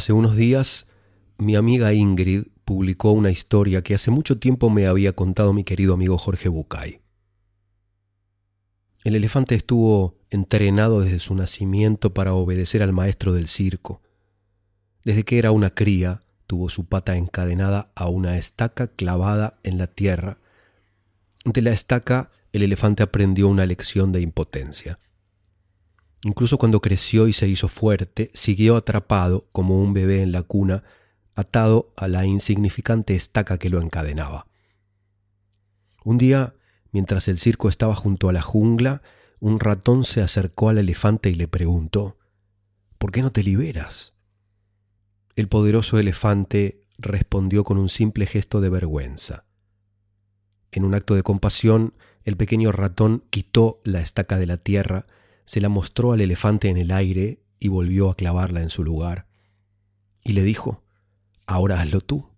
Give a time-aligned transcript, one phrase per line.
[0.00, 0.86] Hace unos días,
[1.36, 5.92] mi amiga Ingrid publicó una historia que hace mucho tiempo me había contado mi querido
[5.92, 7.02] amigo Jorge Bucay.
[9.04, 14.00] El elefante estuvo entrenado desde su nacimiento para obedecer al maestro del circo.
[15.04, 19.86] Desde que era una cría, tuvo su pata encadenada a una estaca clavada en la
[19.86, 20.38] tierra.
[21.44, 24.98] De la estaca, el elefante aprendió una lección de impotencia.
[26.22, 30.84] Incluso cuando creció y se hizo fuerte, siguió atrapado como un bebé en la cuna,
[31.34, 34.46] atado a la insignificante estaca que lo encadenaba.
[36.04, 36.54] Un día,
[36.92, 39.02] mientras el circo estaba junto a la jungla,
[39.38, 42.18] un ratón se acercó al elefante y le preguntó,
[42.98, 44.12] ¿Por qué no te liberas?
[45.36, 49.46] El poderoso elefante respondió con un simple gesto de vergüenza.
[50.70, 55.06] En un acto de compasión, el pequeño ratón quitó la estaca de la tierra,
[55.44, 59.26] se la mostró al elefante en el aire y volvió a clavarla en su lugar.
[60.24, 60.82] Y le dijo,
[61.46, 62.30] ahora hazlo tú.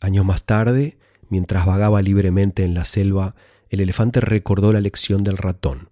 [0.00, 3.34] Años más tarde, mientras vagaba libremente en la selva,
[3.68, 5.90] el elefante recordó la lección del ratón.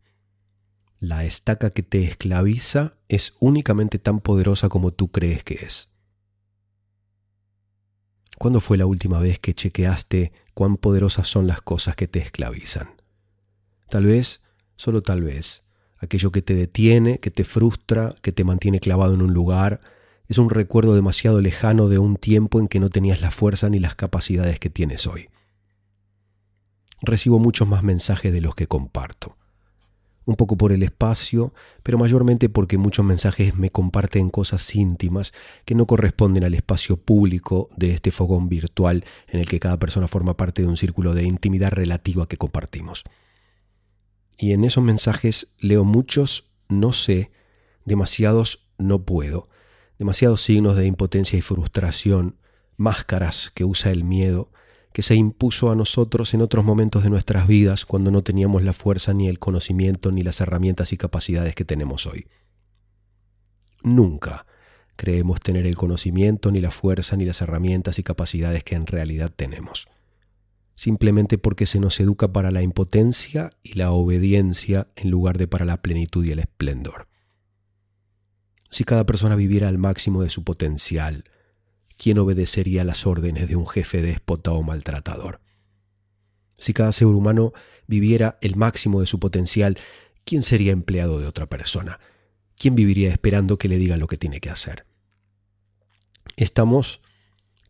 [0.99, 5.95] La estaca que te esclaviza es únicamente tan poderosa como tú crees que es.
[8.39, 12.89] ¿Cuándo fue la última vez que chequeaste cuán poderosas son las cosas que te esclavizan?
[13.89, 14.43] Tal vez
[14.81, 15.63] solo tal vez,
[15.99, 19.83] aquello que te detiene, que te frustra, que te mantiene clavado en un lugar,
[20.27, 23.79] es un recuerdo demasiado lejano de un tiempo en que no tenías la fuerza ni
[23.79, 25.29] las capacidades que tienes hoy.
[27.03, 29.37] Recibo muchos más mensajes de los que comparto.
[30.25, 31.53] Un poco por el espacio,
[31.83, 35.35] pero mayormente porque muchos mensajes me comparten cosas íntimas
[35.67, 40.09] que no corresponden al espacio público de este fogón virtual en el que cada persona
[40.09, 43.05] forma parte de un círculo de intimidad relativa que compartimos
[44.41, 47.31] y en esos mensajes leo muchos no sé,
[47.85, 49.49] demasiados no puedo,
[49.99, 52.37] demasiados signos de impotencia y frustración,
[52.79, 54.51] máscaras que usa el miedo,
[54.95, 58.73] que se impuso a nosotros en otros momentos de nuestras vidas cuando no teníamos la
[58.73, 62.27] fuerza ni el conocimiento ni las herramientas y capacidades que tenemos hoy.
[63.83, 64.47] Nunca
[64.97, 69.31] creemos tener el conocimiento ni la fuerza ni las herramientas y capacidades que en realidad
[69.35, 69.87] tenemos
[70.75, 75.65] simplemente porque se nos educa para la impotencia y la obediencia en lugar de para
[75.65, 77.09] la plenitud y el esplendor.
[78.71, 81.25] Si cada persona viviera al máximo de su potencial,
[81.97, 85.41] ¿quién obedecería las órdenes de un jefe déspota o maltratador?
[86.57, 87.53] Si cada ser humano
[87.87, 89.79] viviera el máximo de su potencial,
[90.25, 91.99] ¿quién sería empleado de otra persona?
[92.57, 94.87] ¿Quién viviría esperando que le digan lo que tiene que hacer?
[96.37, 97.01] Estamos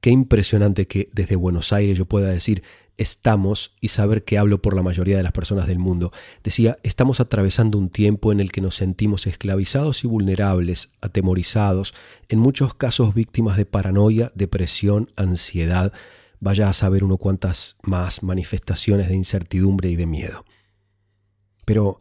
[0.00, 2.62] Qué impresionante que desde Buenos Aires yo pueda decir
[3.00, 6.12] estamos, y saber que hablo por la mayoría de las personas del mundo,
[6.44, 11.94] decía, estamos atravesando un tiempo en el que nos sentimos esclavizados y vulnerables, atemorizados,
[12.28, 15.94] en muchos casos víctimas de paranoia, depresión, ansiedad,
[16.41, 20.44] vaya a saber uno cuántas más manifestaciones de incertidumbre y de miedo.
[21.65, 22.00] Pero,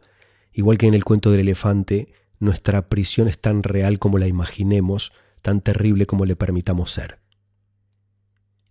[0.52, 5.12] igual que en el cuento del elefante, nuestra prisión es tan real como la imaginemos,
[5.40, 7.19] tan terrible como le permitamos ser.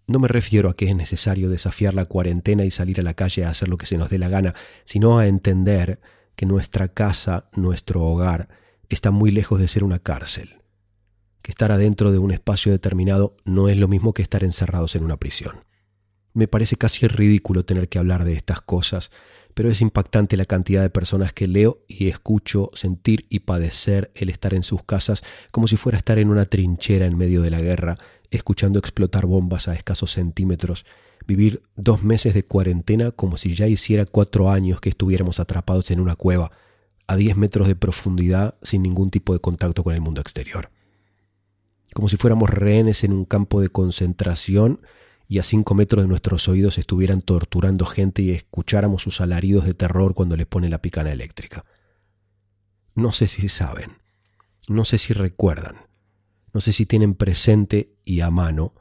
[0.10, 3.46] No me refiero a que es necesario desafiar la cuarentena y salir a la calle
[3.46, 6.00] a hacer lo que se nos dé la gana, sino a entender
[6.36, 8.50] que nuestra casa, nuestro hogar,
[8.90, 10.64] está muy lejos de ser una cárcel.
[11.44, 15.04] Que estar adentro de un espacio determinado no es lo mismo que estar encerrados en
[15.04, 15.64] una prisión.
[16.34, 19.12] Me parece casi ridículo tener que hablar de estas cosas,
[19.54, 24.30] pero es impactante la cantidad de personas que leo y escucho sentir y padecer el
[24.30, 27.62] estar en sus casas como si fuera estar en una trinchera en medio de la
[27.62, 27.98] guerra
[28.32, 30.86] escuchando explotar bombas a escasos centímetros,
[31.26, 36.00] vivir dos meses de cuarentena como si ya hiciera cuatro años que estuviéramos atrapados en
[36.00, 36.52] una cueva,
[37.08, 40.72] a diez metros de profundidad sin ningún tipo de contacto con el mundo exterior.
[41.94, 44.82] Como si fuéramos rehenes en un campo de concentración
[45.28, 49.74] y a cinco metros de nuestros oídos estuvieran torturando gente y escucháramos sus alaridos de
[49.74, 51.66] terror cuando les pone la picana eléctrica.
[52.96, 53.92] No sé si saben,
[54.68, 55.89] no sé si recuerdan,
[56.54, 58.74] no sé si tienen presente y a mano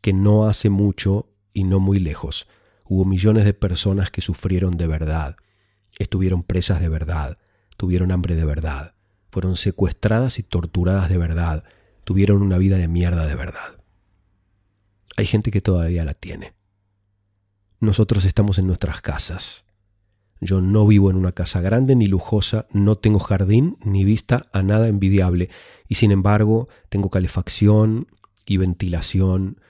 [0.00, 2.46] que no hace mucho y no muy lejos
[2.88, 5.36] hubo millones de personas que sufrieron de verdad,
[5.98, 7.38] estuvieron presas de verdad,
[7.76, 8.94] tuvieron hambre de verdad,
[9.30, 11.64] fueron secuestradas y torturadas de verdad,
[12.04, 13.82] tuvieron una vida de mierda de verdad.
[15.16, 16.54] Hay gente que todavía la tiene.
[17.80, 19.66] Nosotros estamos en nuestras casas,
[20.40, 24.62] yo no vivo en una casa grande ni lujosa, no tengo jardín ni vista a
[24.62, 25.50] nada envidiable,
[25.88, 28.06] y sin embargo tengo calefacción
[28.46, 29.60] y ventilación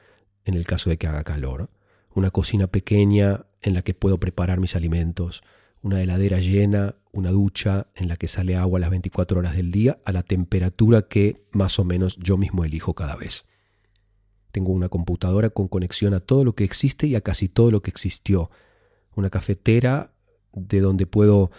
[0.44, 1.70] en el caso de que haga calor,
[2.14, 5.42] una cocina pequeña en la que puedo preparar mis alimentos,
[5.82, 9.98] una heladera llena, una ducha en la que sale agua las 24 horas del día
[10.04, 13.46] a la temperatura que más o menos yo mismo elijo cada vez.
[14.50, 17.82] Tengo una computadora con conexión a todo lo que existe y a casi todo lo
[17.82, 18.50] que existió.
[19.14, 20.12] Una cafetera
[20.52, 21.50] de donde puedo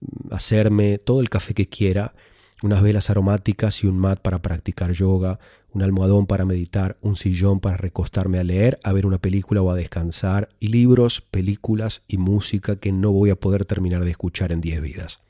[0.00, 2.14] mm, hacerme todo el café que quiera,
[2.62, 5.38] unas velas aromáticas y un mat para practicar yoga,
[5.72, 9.70] un almohadón para meditar, un sillón para recostarme a leer, a ver una película o
[9.70, 14.52] a descansar, y libros, películas y música que no voy a poder terminar de escuchar
[14.52, 15.20] en 10 vidas.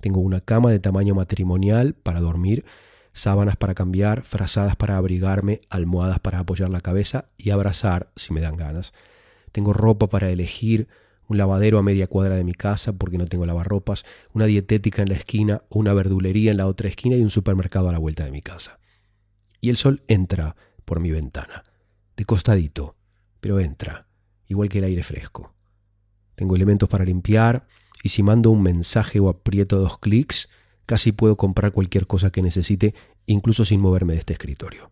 [0.00, 2.64] Tengo una cama de tamaño matrimonial para dormir,
[3.12, 8.40] sábanas para cambiar, frazadas para abrigarme, almohadas para apoyar la cabeza y abrazar si me
[8.40, 8.92] dan ganas.
[9.52, 10.88] Tengo ropa para elegir,
[11.32, 15.08] un lavadero a media cuadra de mi casa porque no tengo lavarropas, una dietética en
[15.08, 18.30] la esquina, una verdulería en la otra esquina y un supermercado a la vuelta de
[18.30, 18.78] mi casa.
[19.60, 21.64] Y el sol entra por mi ventana,
[22.16, 22.96] de costadito,
[23.40, 24.06] pero entra,
[24.46, 25.54] igual que el aire fresco.
[26.34, 27.66] Tengo elementos para limpiar
[28.02, 30.50] y si mando un mensaje o aprieto dos clics,
[30.84, 32.94] casi puedo comprar cualquier cosa que necesite,
[33.24, 34.90] incluso sin moverme de este escritorio.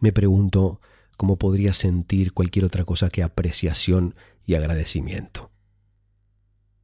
[0.00, 0.80] Me pregunto
[1.18, 4.14] cómo podría sentir cualquier otra cosa que apreciación
[4.54, 5.50] agradecimiento.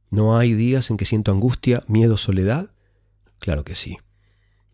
[0.09, 2.71] ¿No hay días en que siento angustia, miedo, soledad?
[3.39, 3.97] Claro que sí.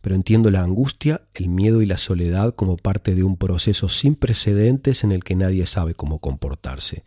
[0.02, 4.16] Pero entiendo la angustia, el miedo y la soledad como parte de un proceso sin
[4.16, 7.04] precedentes en el que nadie sabe cómo comportarse.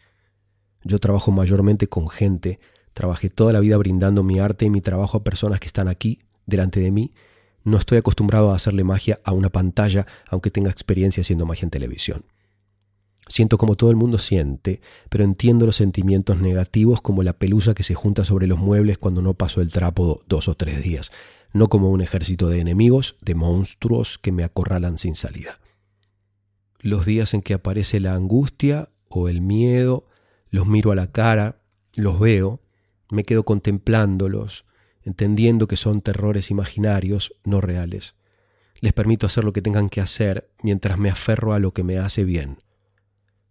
[0.82, 2.58] Yo trabajo mayormente con gente,
[2.94, 6.20] trabajé toda la vida brindando mi arte y mi trabajo a personas que están aquí,
[6.46, 7.12] delante de mí.
[7.64, 11.70] No estoy acostumbrado a hacerle magia a una pantalla, aunque tenga experiencia haciendo magia en
[11.70, 12.24] televisión.
[13.28, 17.82] Siento como todo el mundo siente, pero entiendo los sentimientos negativos como la pelusa que
[17.82, 21.10] se junta sobre los muebles cuando no paso el trapo dos o tres días,
[21.52, 25.58] no como un ejército de enemigos, de monstruos que me acorralan sin salida.
[26.78, 30.06] Los días en que aparece la angustia o el miedo,
[30.50, 31.58] los miro a la cara,
[31.96, 32.60] los veo,
[33.10, 34.66] me quedo contemplándolos,
[35.02, 38.14] entendiendo que son terrores imaginarios, no reales.
[38.78, 41.98] Les permito hacer lo que tengan que hacer mientras me aferro a lo que me
[41.98, 42.58] hace bien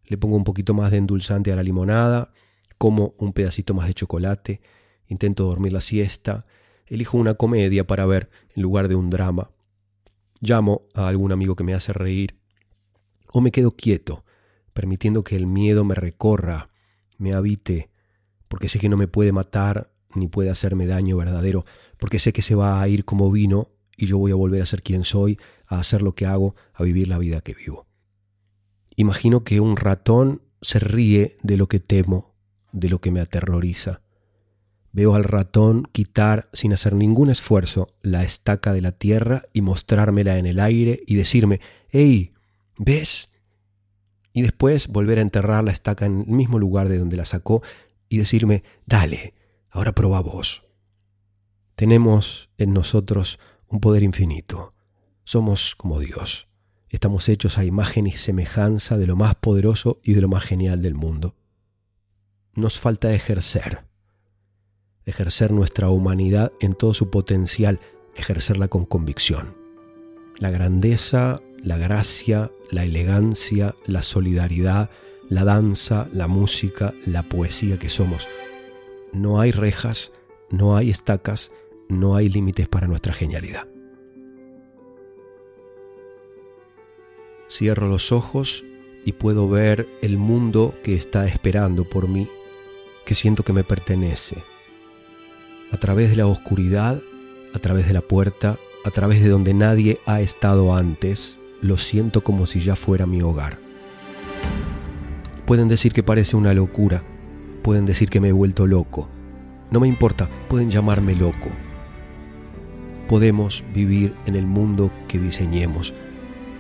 [0.08, 2.34] le pongo un poquito más de endulzante a la limonada,
[2.78, 4.62] como un pedacito más de chocolate,
[5.08, 6.46] intento dormir la siesta,
[6.88, 9.52] elijo una comedia para ver en lugar de un drama,
[10.42, 12.38] llamo a algún amigo que me hace reír,
[13.32, 14.24] o me quedo quieto,
[14.74, 16.70] permitiendo que el miedo me recorra,
[17.18, 17.90] me habite,
[18.48, 21.66] porque sé que no me puede matar ni puede hacerme daño verdadero,
[21.98, 24.66] porque sé que se va a ir como vino y yo voy a volver a
[24.66, 27.88] ser quien soy, a hacer lo que hago, a vivir la vida que vivo.
[28.96, 32.36] Imagino que un ratón se ríe de lo que temo,
[32.72, 34.02] de lo que me aterroriza.
[34.92, 40.38] Veo al ratón quitar, sin hacer ningún esfuerzo, la estaca de la tierra y mostrármela
[40.38, 42.32] en el aire y decirme, ¡Ey!
[42.78, 43.30] ¿Ves?
[44.32, 47.62] Y después volver a enterrar la estaca en el mismo lugar de donde la sacó
[48.10, 49.34] y decirme, dale,
[49.70, 50.64] ahora proba vos.
[51.76, 54.74] Tenemos en nosotros un poder infinito.
[55.24, 56.48] Somos como Dios.
[56.96, 60.82] Estamos hechos a imagen y semejanza de lo más poderoso y de lo más genial
[60.82, 61.36] del mundo.
[62.54, 63.84] Nos falta ejercer,
[65.04, 67.82] ejercer nuestra humanidad en todo su potencial,
[68.16, 69.58] ejercerla con convicción.
[70.38, 74.90] La grandeza, la gracia, la elegancia, la solidaridad,
[75.28, 78.30] la danza, la música, la poesía que somos.
[79.12, 80.14] No hay rejas,
[80.50, 81.52] no hay estacas,
[81.90, 83.68] no hay límites para nuestra genialidad.
[87.50, 88.64] Cierro los ojos
[89.06, 92.28] y puedo ver el mundo que está esperando por mí,
[93.06, 94.38] que siento que me pertenece.
[95.72, 97.02] A través de la oscuridad,
[97.54, 102.24] a través de la puerta, a través de donde nadie ha estado antes, lo siento
[102.24, 103.60] como si ya fuera mi hogar.
[105.46, 107.04] Pueden decir que parece una locura,
[107.62, 109.10] pueden decir que me he vuelto loco.
[109.70, 111.50] No me importa, pueden llamarme loco.
[113.08, 115.94] Podemos vivir en el mundo que diseñemos,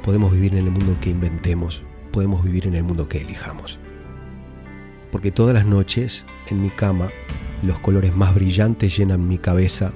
[0.05, 1.81] Podemos vivir en el mundo que inventemos,
[2.11, 3.79] podemos vivir en el mundo que elijamos.
[5.11, 7.09] Porque todas las noches, en mi cama,
[7.63, 9.93] los colores más brillantes llenan mi cabeza,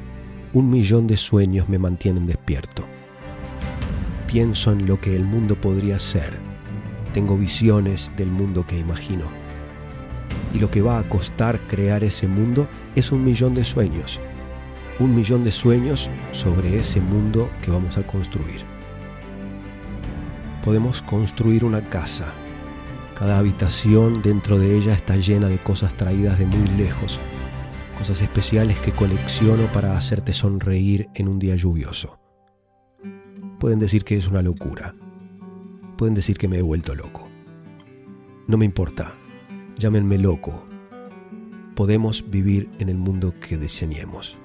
[0.52, 2.86] un millón de sueños me mantienen despierto.
[4.26, 6.40] Pienso en lo que el mundo podría ser,
[7.14, 9.30] tengo visiones del mundo que imagino.
[10.56, 14.20] Y lo que va a costar crear ese mundo es un millón de sueños,
[14.98, 18.79] un millón de sueños sobre ese mundo que vamos a construir
[20.70, 22.32] podemos construir una casa.
[23.16, 27.20] Cada habitación dentro de ella está llena de cosas traídas de muy lejos,
[27.98, 32.20] cosas especiales que colecciono para hacerte sonreír en un día lluvioso.
[33.60, 34.94] Pueden decir que es una locura.
[35.98, 37.28] Pueden decir que me he vuelto loco.
[38.48, 39.16] No me importa.
[39.76, 40.68] Llámenme loco.
[41.74, 44.38] podemos vivir en el mundo que diseñemos.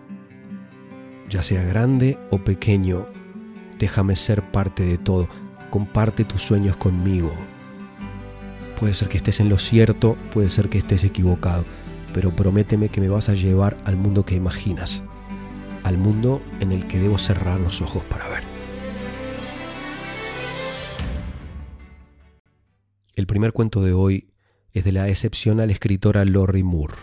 [1.29, 3.09] Ya sea grande o pequeño,
[3.79, 5.29] déjame ser parte de todo,
[5.75, 7.33] comparte tus sueños conmigo.
[8.79, 11.65] Puede ser que estés en lo cierto, puede ser que estés equivocado,
[12.13, 15.03] pero prométeme que me vas a llevar al mundo que imaginas,
[15.83, 18.45] al mundo en el que debo cerrar los ojos para ver.
[23.17, 24.29] El primer cuento de hoy
[24.71, 26.95] es de la excepcional escritora Lori Moore.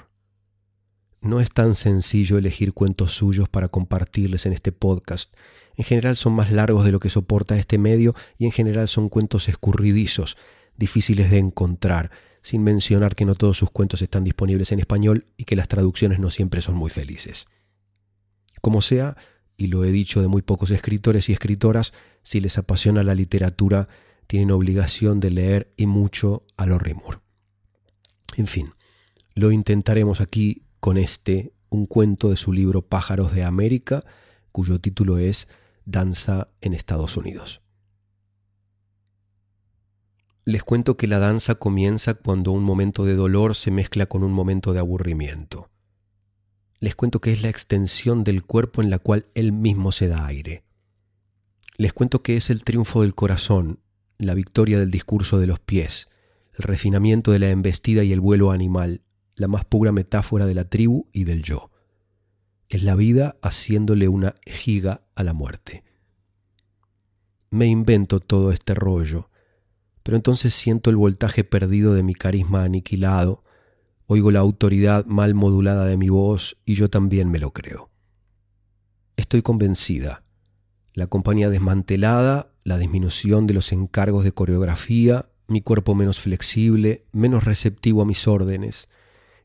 [1.20, 5.36] No es tan sencillo elegir cuentos suyos para compartirles en este podcast.
[5.76, 9.10] En general son más largos de lo que soporta este medio y en general son
[9.10, 10.38] cuentos escurridizos,
[10.78, 12.12] difíciles de encontrar,
[12.42, 16.20] sin mencionar que no todos sus cuentos están disponibles en español y que las traducciones
[16.20, 17.46] no siempre son muy felices.
[18.62, 19.16] Como sea,
[19.58, 23.88] y lo he dicho de muy pocos escritores y escritoras, si les apasiona la literatura,
[24.28, 27.20] tienen obligación de leer y mucho a Moore.
[28.38, 28.72] En fin,
[29.36, 34.04] lo intentaremos aquí con este, un cuento de su libro Pájaros de América,
[34.52, 35.48] cuyo título es
[35.86, 37.62] Danza en Estados Unidos.
[40.46, 44.32] Les cuento que la danza comienza cuando un momento de dolor se mezcla con un
[44.32, 45.70] momento de aburrimiento.
[46.80, 50.26] Les cuento que es la extensión del cuerpo en la cual él mismo se da
[50.26, 50.64] aire.
[51.78, 53.80] Les cuento que es el triunfo del corazón,
[54.18, 56.10] la victoria del discurso de los pies,
[56.58, 59.02] el refinamiento de la embestida y el vuelo animal,
[59.36, 61.72] la más pura metáfora de la tribu y del yo.
[62.70, 65.84] Es la vida haciéndole una giga a la muerte.
[67.50, 69.30] Me invento todo este rollo,
[70.04, 73.44] pero entonces siento el voltaje perdido de mi carisma aniquilado,
[74.08, 77.90] oigo la autoridad mal modulada de mi voz y yo también me lo creo.
[79.16, 80.24] Estoy convencida.
[80.94, 87.44] La compañía desmantelada, la disminución de los encargos de coreografía, mi cuerpo menos flexible, menos
[87.44, 88.90] receptivo a mis órdenes.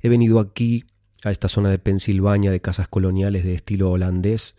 [0.01, 0.85] He venido aquí,
[1.25, 4.57] a esta zona de Pensilvania de casas coloniales de estilo holandés,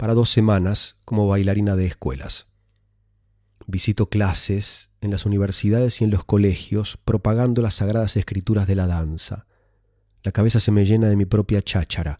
[0.00, 2.46] para dos semanas como bailarina de escuelas.
[3.66, 8.86] Visito clases en las universidades y en los colegios propagando las sagradas escrituras de la
[8.86, 9.44] danza.
[10.22, 12.18] La cabeza se me llena de mi propia cháchara.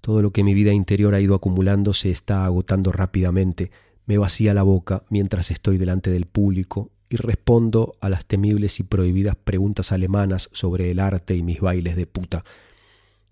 [0.00, 3.72] Todo lo que mi vida interior ha ido acumulando se está agotando rápidamente.
[4.06, 8.84] Me vacía la boca mientras estoy delante del público y respondo a las temibles y
[8.84, 12.44] prohibidas preguntas alemanas sobre el arte y mis bailes de puta.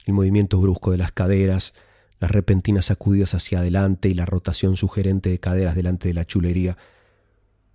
[0.07, 1.73] El movimiento brusco de las caderas,
[2.21, 6.77] las repentinas sacudidas hacia adelante y la rotación sugerente de caderas delante de la chulería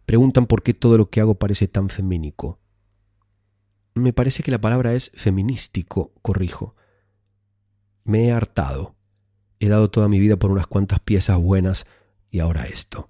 [0.06, 2.60] Preguntan por qué todo lo que hago parece tan femínico.
[3.96, 6.76] Me parece que la palabra es feminístico, corrijo.
[8.04, 8.96] Me he hartado.
[9.60, 11.88] He dado toda mi vida por unas cuantas piezas buenas
[12.30, 13.10] y ahora esto.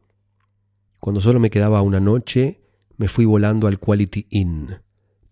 [1.01, 2.61] Cuando solo me quedaba una noche,
[2.97, 4.69] me fui volando al Quality Inn.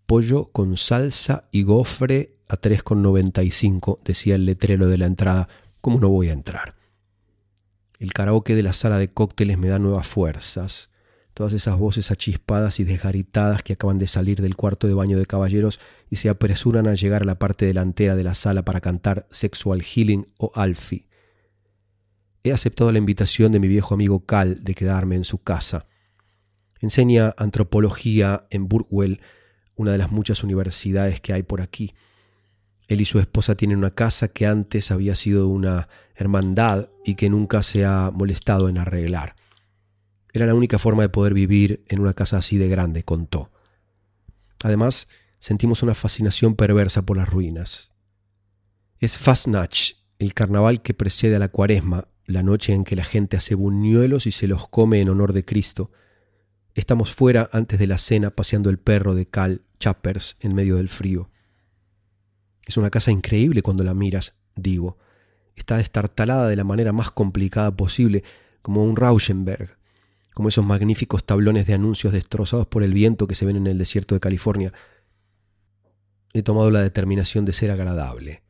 [0.05, 5.47] Pollo con salsa y gofre a 3,95, decía el letrero de la entrada.
[5.83, 6.77] ¿Cómo no voy a entrar?
[7.99, 10.91] El karaoke de la sala de cócteles me da nuevas fuerzas
[11.33, 15.25] todas esas voces achispadas y desgaritadas que acaban de salir del cuarto de baño de
[15.25, 19.27] caballeros y se apresuran a llegar a la parte delantera de la sala para cantar
[19.29, 21.05] Sexual Healing o Alfie.
[22.43, 25.87] He aceptado la invitación de mi viejo amigo Cal de quedarme en su casa.
[26.79, 29.19] Enseña antropología en Burwell,
[29.75, 31.93] una de las muchas universidades que hay por aquí.
[32.87, 37.29] Él y su esposa tienen una casa que antes había sido una hermandad y que
[37.29, 39.35] nunca se ha molestado en arreglar.
[40.33, 43.51] Era la única forma de poder vivir en una casa así de grande, contó.
[44.63, 45.07] Además,
[45.39, 47.91] sentimos una fascinación perversa por las ruinas.
[48.99, 53.37] Es Fastnach, el carnaval que precede a la cuaresma, la noche en que la gente
[53.37, 55.91] hace buñuelos y se los come en honor de Cristo.
[56.73, 60.89] Estamos fuera antes de la cena paseando el perro de Cal Chappers en medio del
[60.89, 61.29] frío.
[62.65, 64.97] Es una casa increíble cuando la miras, digo.
[65.55, 68.23] Está destartalada de la manera más complicada posible,
[68.61, 69.77] como un Rauschenberg
[70.33, 73.77] como esos magníficos tablones de anuncios destrozados por el viento que se ven en el
[73.77, 74.73] desierto de California.
[76.33, 78.41] He tomado la determinación de ser agradable.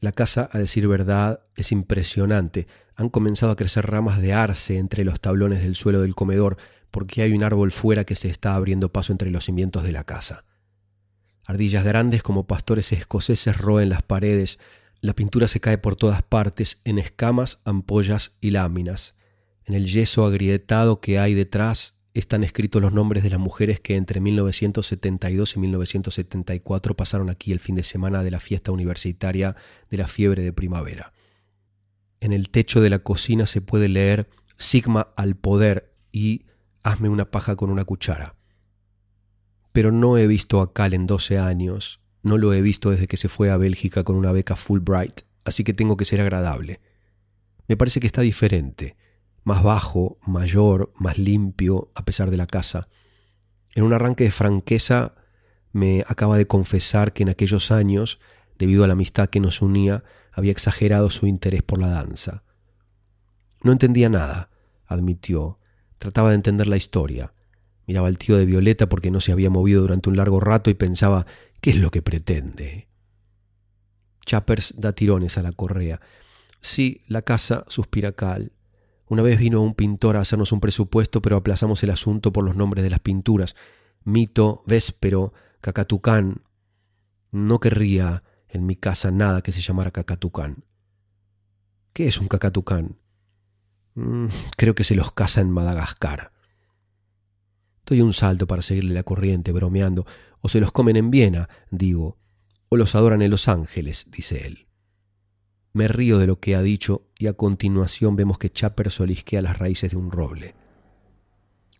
[0.00, 2.68] La casa, a decir verdad, es impresionante.
[2.94, 6.56] Han comenzado a crecer ramas de arce entre los tablones del suelo del comedor,
[6.92, 10.04] porque hay un árbol fuera que se está abriendo paso entre los cimientos de la
[10.04, 10.44] casa.
[11.48, 14.58] Ardillas grandes como pastores escoceses roen las paredes,
[15.00, 19.14] la pintura se cae por todas partes en escamas, ampollas y láminas.
[19.64, 23.96] En el yeso agrietado que hay detrás están escritos los nombres de las mujeres que
[23.96, 29.56] entre 1972 y 1974 pasaron aquí el fin de semana de la fiesta universitaria
[29.88, 31.14] de la fiebre de primavera.
[32.20, 36.44] En el techo de la cocina se puede leer Sigma al poder y
[36.82, 38.37] hazme una paja con una cuchara.
[39.78, 43.16] Pero no he visto a Cal en 12 años, No lo he visto desde que
[43.16, 46.80] se fue a Bélgica con una beca Fulbright, así que tengo que ser agradable.
[47.68, 48.96] Me parece que está diferente,
[49.44, 52.88] más bajo, mayor, más limpio, a pesar de la casa.
[53.76, 55.14] En un arranque de franqueza
[55.70, 58.18] me acaba de confesar que en aquellos años,
[58.58, 62.42] debido a la amistad que nos unía, había exagerado su interés por la danza.
[63.62, 64.50] No entendía nada,
[64.86, 65.60] admitió.
[65.98, 67.32] Trataba de entender la historia.
[67.88, 70.74] Miraba al tío de Violeta porque no se había movido durante un largo rato y
[70.74, 71.24] pensaba,
[71.62, 72.86] ¿qué es lo que pretende?
[74.26, 75.98] Chappers da tirones a la correa.
[76.60, 78.52] Sí, la casa, suspira Cal.
[79.08, 82.56] Una vez vino un pintor a hacernos un presupuesto, pero aplazamos el asunto por los
[82.56, 83.56] nombres de las pinturas.
[84.04, 86.42] Mito, Véspero, Cacatucán.
[87.30, 90.62] No querría en mi casa nada que se llamara Cacatucán.
[91.94, 92.98] ¿Qué es un Cacatucán?
[93.94, 94.26] Mm,
[94.58, 96.32] creo que se los caza en Madagascar.
[97.88, 100.04] Doy un salto para seguirle la corriente, bromeando.
[100.42, 102.18] O se los comen en Viena, digo.
[102.68, 104.66] O los adoran en Los Ángeles, dice él.
[105.72, 109.58] Me río de lo que ha dicho y a continuación vemos que Chapper solisquea las
[109.58, 110.54] raíces de un roble.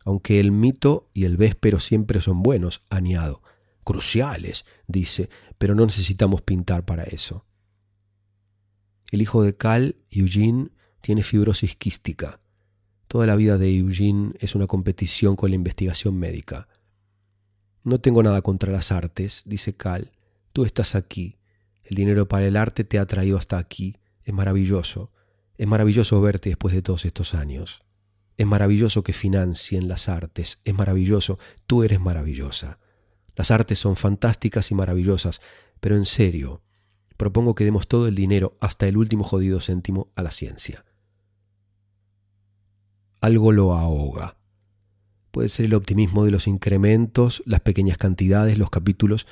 [0.06, 3.42] Aunque el mito y el véspero siempre son buenos, añado.
[3.84, 7.44] Cruciales, dice, pero no necesitamos pintar para eso.
[9.10, 10.70] El hijo de Cal, Eugene,
[11.02, 12.40] tiene fibrosis quística.
[13.08, 16.68] Toda la vida de Eugene es una competición con la investigación médica.
[17.82, 20.12] No tengo nada contra las artes, dice Cal.
[20.52, 21.38] Tú estás aquí.
[21.84, 23.96] El dinero para el arte te ha traído hasta aquí.
[24.24, 25.10] Es maravilloso.
[25.56, 27.80] Es maravilloso verte después de todos estos años.
[28.36, 30.58] Es maravilloso que financien las artes.
[30.64, 31.38] Es maravilloso.
[31.66, 32.78] Tú eres maravillosa.
[33.36, 35.40] Las artes son fantásticas y maravillosas,
[35.80, 36.60] pero en serio,
[37.16, 40.84] propongo que demos todo el dinero, hasta el último jodido céntimo, a la ciencia
[43.20, 44.36] algo lo ahoga.
[45.30, 49.26] Puede ser el optimismo de los incrementos, las pequeñas cantidades, los capítulos,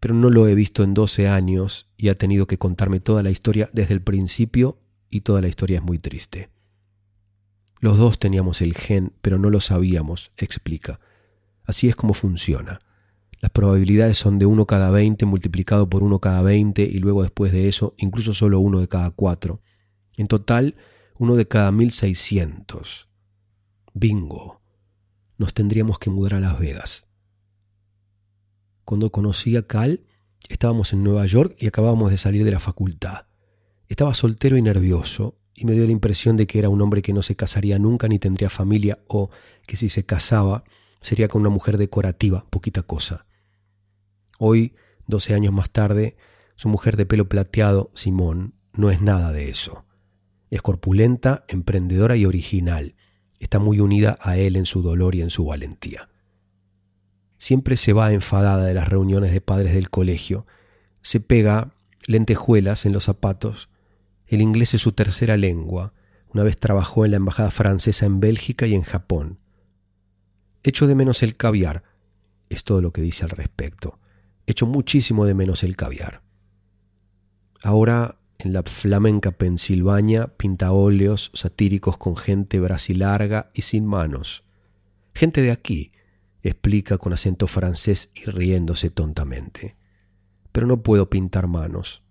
[0.00, 3.30] pero no lo he visto en 12 años y ha tenido que contarme toda la
[3.30, 4.78] historia desde el principio
[5.10, 6.50] y toda la historia es muy triste.
[7.80, 11.00] Los dos teníamos el gen, pero no lo sabíamos, explica.
[11.64, 12.80] Así es como funciona.
[13.40, 17.52] Las probabilidades son de 1 cada 20 multiplicado por 1 cada 20 y luego después
[17.52, 19.60] de eso incluso solo uno de cada 4.
[20.16, 20.74] En total,
[21.20, 23.06] uno de cada 1600.
[24.00, 24.60] Bingo.
[25.38, 27.08] Nos tendríamos que mudar a Las Vegas.
[28.84, 30.04] Cuando conocí a Cal,
[30.48, 33.26] estábamos en Nueva York y acabábamos de salir de la facultad.
[33.88, 37.12] Estaba soltero y nervioso, y me dio la impresión de que era un hombre que
[37.12, 39.30] no se casaría nunca ni tendría familia, o
[39.66, 40.62] que si se casaba
[41.00, 43.26] sería con una mujer decorativa, poquita cosa.
[44.38, 44.76] Hoy,
[45.08, 46.16] doce años más tarde,
[46.54, 49.84] su mujer de pelo plateado, Simón, no es nada de eso.
[50.50, 52.94] Es corpulenta, emprendedora y original,
[53.38, 56.08] está muy unida a él en su dolor y en su valentía.
[57.36, 60.46] Siempre se va enfadada de las reuniones de padres del colegio,
[61.02, 61.72] se pega
[62.06, 63.68] lentejuelas en los zapatos,
[64.26, 65.92] el inglés es su tercera lengua,
[66.34, 69.38] una vez trabajó en la embajada francesa en Bélgica y en Japón.
[70.62, 71.84] Echo de menos el caviar,
[72.48, 73.98] es todo lo que dice al respecto.
[74.46, 76.22] Echo muchísimo de menos el caviar.
[77.62, 84.44] Ahora en la flamenca Pensilvania pinta óleos satíricos con gente brasilarga y sin manos.
[85.12, 85.90] Gente de aquí,
[86.42, 89.76] explica con acento francés y riéndose tontamente.
[90.52, 92.04] Pero no puedo pintar manos.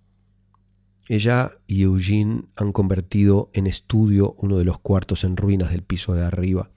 [1.08, 6.14] Ella y Eugene han convertido en estudio uno de los cuartos en ruinas del piso
[6.14, 6.70] de arriba.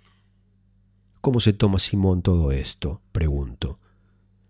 [1.20, 3.02] ¿Cómo se toma Simón todo esto?
[3.10, 3.80] pregunto.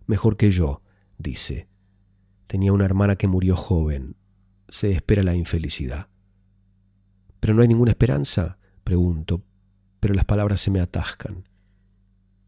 [0.07, 0.83] Mejor que yo,
[1.17, 1.69] dice.
[2.47, 4.17] Tenía una hermana que murió joven,
[4.71, 6.09] se espera la infelicidad.
[7.41, 8.59] ¿Pero no hay ninguna esperanza?
[8.85, 9.45] Pregunto,
[9.99, 11.49] pero las palabras se me atascan.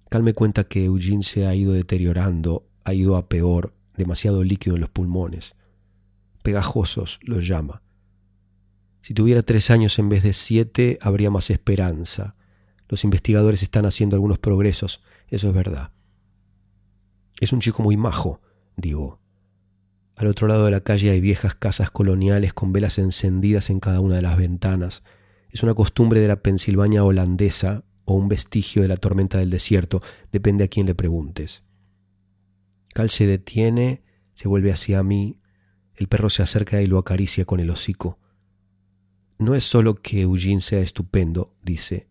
[0.09, 4.83] Calme cuenta que Eugene se ha ido deteriorando, ha ido a peor, demasiado líquido en
[4.83, 5.55] los pulmones.
[6.43, 7.83] Pegajosos los llama.
[9.01, 12.37] Si tuviera tres años en vez de siete, habría más esperanza.
[12.89, 15.93] Los investigadores están haciendo algunos progresos, eso es verdad.
[17.41, 18.41] Es un chico muy majo,
[18.77, 19.22] digo.
[20.17, 24.01] Al otro lado de la calle hay viejas casas coloniales con velas encendidas en cada
[24.01, 25.05] una de las ventanas.
[25.51, 30.03] Es una costumbre de la Pensilvania holandesa o un vestigio de la tormenta del desierto,
[30.33, 31.63] depende a quién le preguntes.
[32.95, 34.03] Cal se detiene,
[34.35, 35.39] se vuelve hacia mí,
[35.95, 38.19] el perro se acerca y lo acaricia con el hocico.
[39.39, 42.09] No es solo que Eugene sea estupendo, dice.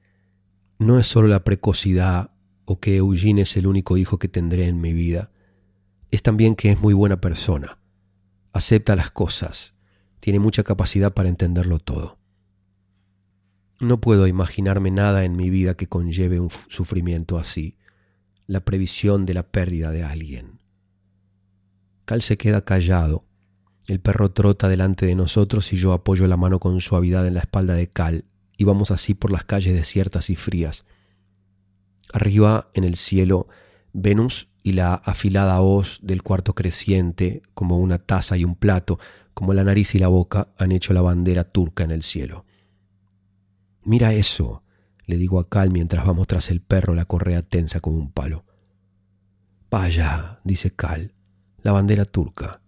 [0.79, 2.31] No es solo la precocidad
[2.65, 5.31] o que Eugene es el único hijo que tendré en mi vida.
[6.09, 7.80] Es también que es muy buena persona
[8.53, 9.75] acepta las cosas,
[10.19, 12.19] tiene mucha capacidad para entenderlo todo.
[13.79, 17.77] No puedo imaginarme nada en mi vida que conlleve un sufrimiento así,
[18.45, 20.59] la previsión de la pérdida de alguien.
[22.05, 23.25] Cal se queda callado.
[23.87, 27.39] El perro trota delante de nosotros y yo apoyo la mano con suavidad en la
[27.39, 30.85] espalda de Cal y vamos así por las calles desiertas y frías.
[32.13, 33.47] Arriba, en el cielo,
[33.93, 38.99] Venus y la afilada hoz del cuarto creciente, como una taza y un plato,
[39.33, 42.45] como la nariz y la boca, han hecho la bandera turca en el cielo.
[43.83, 44.63] Mira eso,
[45.05, 48.45] le digo a Cal mientras vamos tras el perro, la correa tensa como un palo.
[49.69, 51.13] Vaya, dice Cal,
[51.63, 52.61] la bandera turca.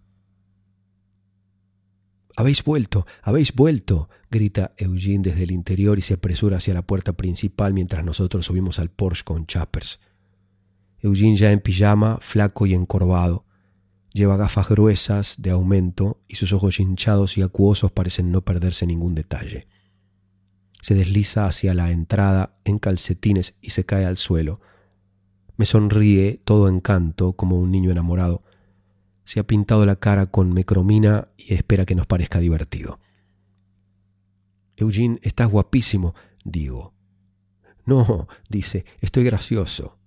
[2.36, 7.12] Habéis vuelto, habéis vuelto, grita Eugene desde el interior y se apresura hacia la puerta
[7.12, 10.00] principal mientras nosotros subimos al Porsche con Chappers.
[11.04, 13.44] Eugene ya en pijama, flaco y encorvado.
[14.14, 19.14] Lleva gafas gruesas de aumento y sus ojos hinchados y acuosos parecen no perderse ningún
[19.14, 19.68] detalle.
[20.80, 24.62] Se desliza hacia la entrada en calcetines y se cae al suelo.
[25.58, 28.42] Me sonríe todo encanto como un niño enamorado.
[29.24, 32.98] Se ha pintado la cara con mecromina y espera que nos parezca divertido.
[34.74, 36.14] Eugene, estás guapísimo,
[36.44, 36.94] digo.
[37.84, 39.98] No, dice, estoy gracioso.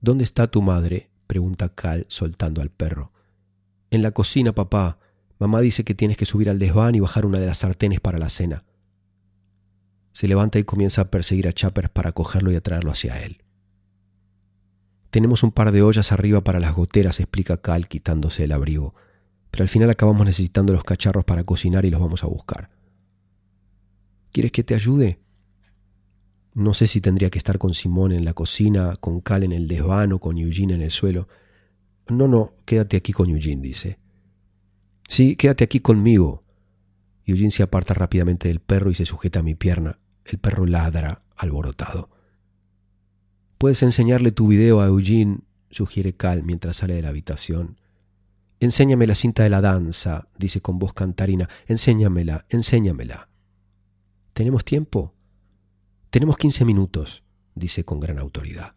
[0.00, 1.10] ¿Dónde está tu madre?
[1.26, 3.12] pregunta Cal soltando al perro.
[3.90, 4.98] En la cocina, papá.
[5.38, 8.18] Mamá dice que tienes que subir al desván y bajar una de las sartenes para
[8.18, 8.64] la cena.
[10.12, 13.42] Se levanta y comienza a perseguir a Chappers para cogerlo y atraerlo hacia él.
[15.10, 18.94] Tenemos un par de ollas arriba para las goteras, explica Cal quitándose el abrigo,
[19.50, 22.70] pero al final acabamos necesitando los cacharros para cocinar y los vamos a buscar.
[24.32, 25.18] ¿Quieres que te ayude?
[26.54, 29.68] No sé si tendría que estar con Simón en la cocina, con Cal en el
[29.68, 31.28] desván o con Eugene en el suelo.
[32.08, 33.98] No, no, quédate aquí con Eugene, dice.
[35.08, 36.44] Sí, quédate aquí conmigo.
[37.24, 39.98] Eugene se aparta rápidamente del perro y se sujeta a mi pierna.
[40.24, 42.10] El perro ladra, alborotado.
[43.58, 47.78] Puedes enseñarle tu video a Eugene, sugiere Cal mientras sale de la habitación.
[48.60, 51.48] Enséñame la cinta de la danza, dice con voz cantarina.
[51.66, 53.28] Enséñamela, enséñamela.
[54.32, 55.14] ¿Tenemos tiempo?
[56.10, 57.22] Tenemos 15 minutos,
[57.54, 58.74] dice con gran autoridad.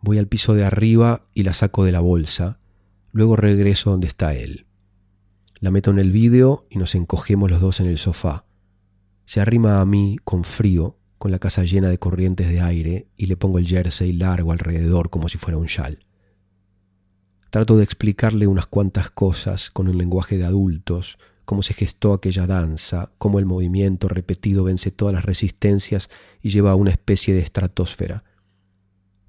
[0.00, 2.58] Voy al piso de arriba y la saco de la bolsa,
[3.12, 4.66] luego regreso donde está él.
[5.60, 8.44] La meto en el vídeo y nos encogemos los dos en el sofá.
[9.24, 13.26] Se arrima a mí con frío, con la casa llena de corrientes de aire, y
[13.26, 16.00] le pongo el jersey largo alrededor como si fuera un chal.
[17.50, 22.46] Trato de explicarle unas cuantas cosas con el lenguaje de adultos, cómo se gestó aquella
[22.46, 27.40] danza, cómo el movimiento repetido vence todas las resistencias y lleva a una especie de
[27.40, 28.24] estratosfera.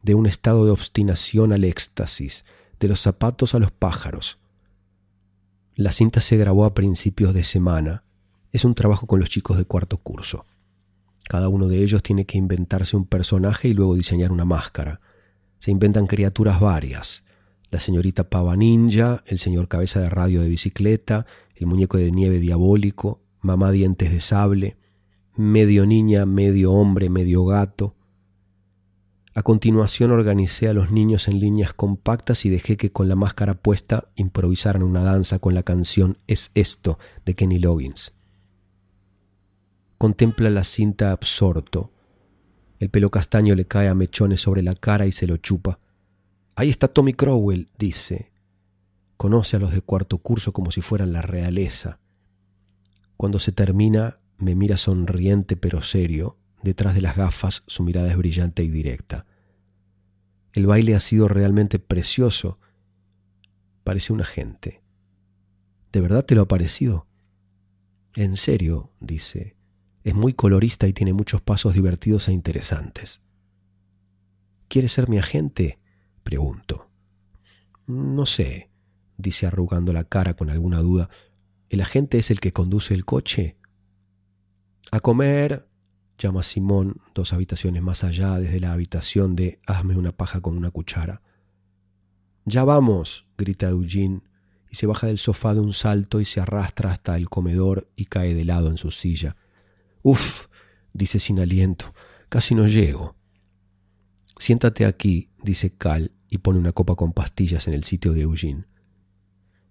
[0.02, 2.46] De un estado de obstinación al éxtasis,
[2.80, 4.38] de los zapatos a los pájaros.
[5.76, 8.04] La cinta se grabó a principios de semana.
[8.52, 10.46] Es un trabajo con los chicos de cuarto curso.
[11.28, 15.02] Cada uno de ellos tiene que inventarse un personaje y luego diseñar una máscara.
[15.58, 17.24] Se inventan criaturas varias.
[17.72, 22.40] La señorita Pava Ninja, el señor Cabeza de Radio de Bicicleta, el muñeco de nieve
[22.40, 24.78] diabólico, mamá dientes de sable,
[25.36, 27.96] medio niña, medio hombre, medio gato.
[29.36, 33.56] A continuación organicé a los niños en líneas compactas y dejé que con la máscara
[33.56, 38.14] puesta improvisaran una danza con la canción Es esto de Kenny Loggins.
[39.98, 41.92] Contempla la cinta absorto.
[42.78, 45.80] El pelo castaño le cae a mechones sobre la cara y se lo chupa.
[46.56, 48.33] Ahí está Tommy Crowell, dice.
[49.24, 52.02] Conoce a los de cuarto curso como si fueran la realeza.
[53.16, 56.38] Cuando se termina, me mira sonriente pero serio.
[56.62, 59.26] Detrás de las gafas su mirada es brillante y directa.
[60.52, 62.60] El baile ha sido realmente precioso.
[63.86, 64.84] Parece un agente.
[65.94, 67.08] ¿De verdad te lo ha parecido?
[68.16, 69.56] En serio, dice.
[70.04, 73.22] Es muy colorista y tiene muchos pasos divertidos e interesantes.
[74.68, 75.80] ¿Quieres ser mi agente?
[76.24, 76.90] Pregunto.
[77.88, 78.73] No sé
[79.18, 81.10] dice arrugando la cara con alguna duda.
[81.70, 83.58] ¿El agente es el que conduce el coche?
[84.92, 85.68] A comer,
[86.18, 90.72] llama Simón dos habitaciones más allá desde la habitación de Hazme una paja con una
[90.72, 91.22] cuchara.
[92.46, 94.22] Ya vamos, grita Eugene,
[94.70, 98.06] y se baja del sofá de un salto y se arrastra hasta el comedor y
[98.06, 99.36] cae de lado en su silla.
[100.02, 100.48] Uf,
[100.94, 101.94] dice sin aliento,
[102.28, 103.16] casi no llego.
[104.38, 108.66] Siéntate aquí, dice Cal, y pone una copa con pastillas en el sitio de Eugene.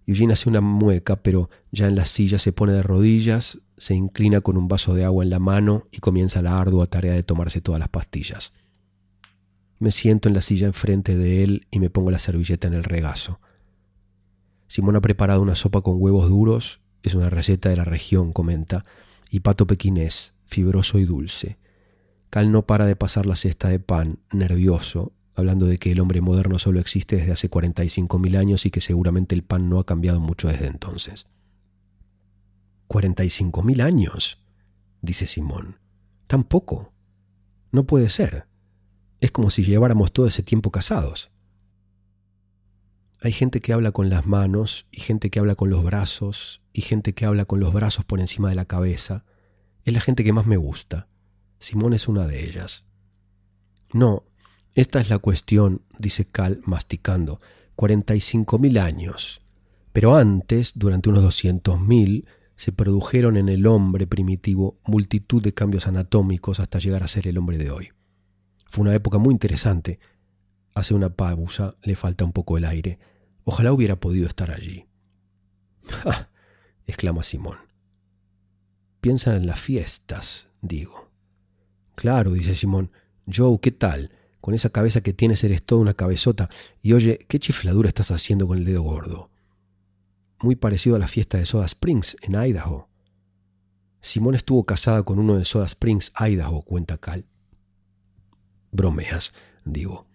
[0.07, 4.41] Eugene hace una mueca, pero ya en la silla se pone de rodillas, se inclina
[4.41, 7.61] con un vaso de agua en la mano y comienza la ardua tarea de tomarse
[7.61, 8.53] todas las pastillas.
[9.79, 12.85] Me siento en la silla enfrente de él y me pongo la servilleta en el
[12.85, 13.41] regazo.
[14.67, 18.85] Simón ha preparado una sopa con huevos duros, es una receta de la región, comenta,
[19.31, 21.59] y pato pequinés, fibroso y dulce.
[22.31, 26.21] Cal no para de pasar la cesta de pan, nervioso, hablando de que el hombre
[26.21, 30.21] moderno solo existe desde hace 45.000 años y que seguramente el pan no ha cambiado
[30.21, 31.27] mucho desde entonces.
[32.88, 34.42] ¿45.000 años?
[35.01, 35.79] dice Simón.
[36.27, 36.92] Tampoco.
[37.71, 38.47] No puede ser.
[39.21, 41.31] Es como si lleváramos todo ese tiempo casados.
[43.23, 46.83] Hay gente que habla con las manos y gente que habla con los brazos y
[46.83, 49.25] gente que habla con los brazos por encima de la cabeza.
[49.85, 51.09] Es la gente que más me gusta.
[51.61, 52.85] Simón es una de ellas.
[53.92, 54.25] No,
[54.75, 57.41] esta es la cuestión, dice Cal masticando.
[57.77, 59.43] 45.000 años.
[59.93, 62.25] Pero antes, durante unos 200.000,
[62.57, 67.37] se produjeron en el hombre primitivo multitud de cambios anatómicos hasta llegar a ser el
[67.39, 67.91] hombre de hoy.
[68.71, 69.99] Fue una época muy interesante.
[70.75, 72.99] Hace una pausa, le falta un poco el aire.
[73.45, 74.87] Ojalá hubiera podido estar allí.
[75.83, 76.31] ¡Ja!
[76.87, 77.59] exclama Simón.
[79.01, 81.11] Piensa en las fiestas, digo.
[81.95, 82.93] Claro, dice Simón.
[83.27, 84.13] Joe, ¿qué tal?
[84.43, 86.51] Con esa cabeza que tienes eres toda una cabezota.
[86.83, 89.31] Y oye, ¿qué chifladura estás haciendo con el dedo gordo?
[90.41, 92.89] Muy parecido a la fiesta de Soda Springs en Idaho.
[94.01, 97.25] Simón estuvo casada con uno de Soda Springs, Idaho, cuenta Cal.
[98.73, 99.33] Bromeas,
[99.65, 100.09] digo.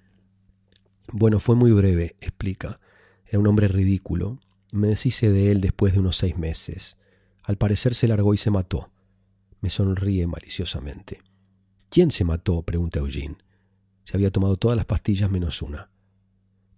[1.14, 2.82] Bueno, fue muy breve, explica.
[3.28, 4.42] Era un hombre ridículo.
[4.74, 6.98] Me deshice de él después de unos seis meses.
[7.44, 8.92] Al parecer se largó y se mató.
[9.62, 11.22] Me sonríe maliciosamente.
[11.90, 12.62] ¿Quién se mató?
[12.64, 13.38] pregunta Eugene.
[14.08, 15.90] Se había tomado todas las pastillas menos una.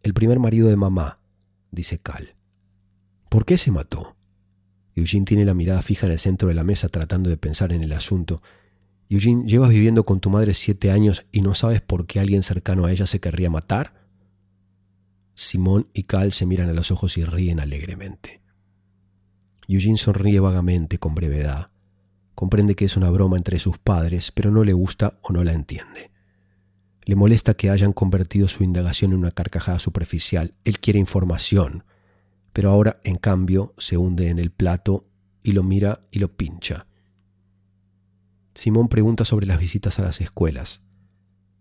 [0.02, 1.20] El primer marido de mamá,
[1.70, 2.34] dice Cal.
[3.30, 4.16] ¿Por qué se mató?
[4.96, 7.84] Eugene tiene la mirada fija en el centro de la mesa tratando de pensar en
[7.84, 8.42] el asunto.
[9.10, 12.86] Eugene, llevas viviendo con tu madre siete años y no sabes por qué alguien cercano
[12.86, 13.94] a ella se querría matar?
[15.36, 18.42] Simón y Cal se miran a los ojos y ríen alegremente.
[19.68, 21.70] Eugene sonríe vagamente, con brevedad.
[22.34, 25.54] Comprende que es una broma entre sus padres, pero no le gusta o no la
[25.54, 26.10] entiende.
[27.10, 30.54] Le molesta que hayan convertido su indagación en una carcajada superficial.
[30.64, 31.84] Él quiere información,
[32.54, 35.08] pero ahora, en cambio, se hunde en el plato
[35.42, 36.86] y lo mira y lo pincha.
[38.54, 40.84] Simón pregunta sobre las visitas a las escuelas.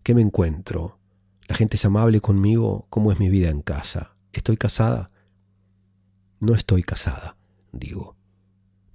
[0.03, 0.99] ¿Qué me encuentro?
[1.47, 2.87] ¿La gente es amable conmigo?
[2.91, 4.19] ¿Cómo es mi vida en casa?
[4.35, 5.11] ¿Estoy casada?
[6.41, 7.39] No estoy casada,
[7.73, 8.19] digo.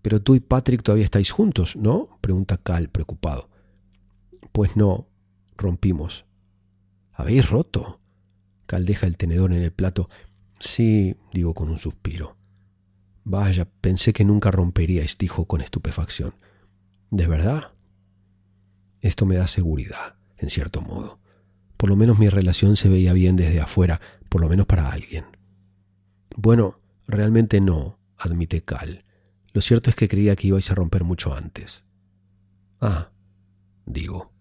[0.03, 2.19] Pero tú y Patrick todavía estáis juntos, ¿no?
[2.21, 3.49] pregunta Cal, preocupado.
[4.51, 5.07] Pues no,
[5.57, 6.27] rompimos.
[7.13, 8.01] ¿Habéis roto?
[8.65, 10.09] Cal deja el tenedor en el plato.
[10.59, 12.37] Sí, digo con un suspiro.
[13.23, 16.35] Vaya, pensé que nunca romperíais, dijo con estupefacción.
[17.09, 17.71] ¿De verdad?
[19.01, 21.19] Esto me da seguridad, en cierto modo.
[21.77, 25.25] Por lo menos mi relación se veía bien desde afuera, por lo menos para alguien.
[26.35, 29.05] Bueno, realmente no, admite Cal.
[29.53, 31.85] Lo cierto es que creía que ibais a romper mucho antes.
[32.81, 33.11] Ah,
[33.85, 34.31] digo.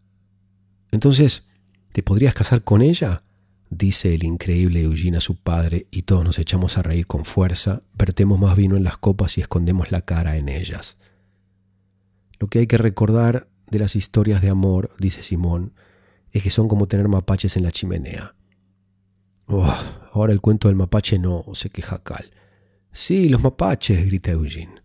[0.90, 1.46] Entonces,
[1.92, 3.22] ¿Te podrías casar con ella?
[3.74, 7.82] dice el increíble Eugene a su padre, y todos nos echamos a reír con fuerza,
[7.94, 10.98] vertemos más vino en las copas y escondemos la cara en ellas.
[12.38, 15.72] Lo que hay que recordar de las historias de amor, dice Simón,
[16.32, 18.34] es que son como tener mapaches en la chimenea.
[19.46, 19.74] Oh,
[20.12, 22.30] ahora el cuento del mapache no, se queja Cal.
[22.90, 24.82] Sí, los mapaches, grita Eugene.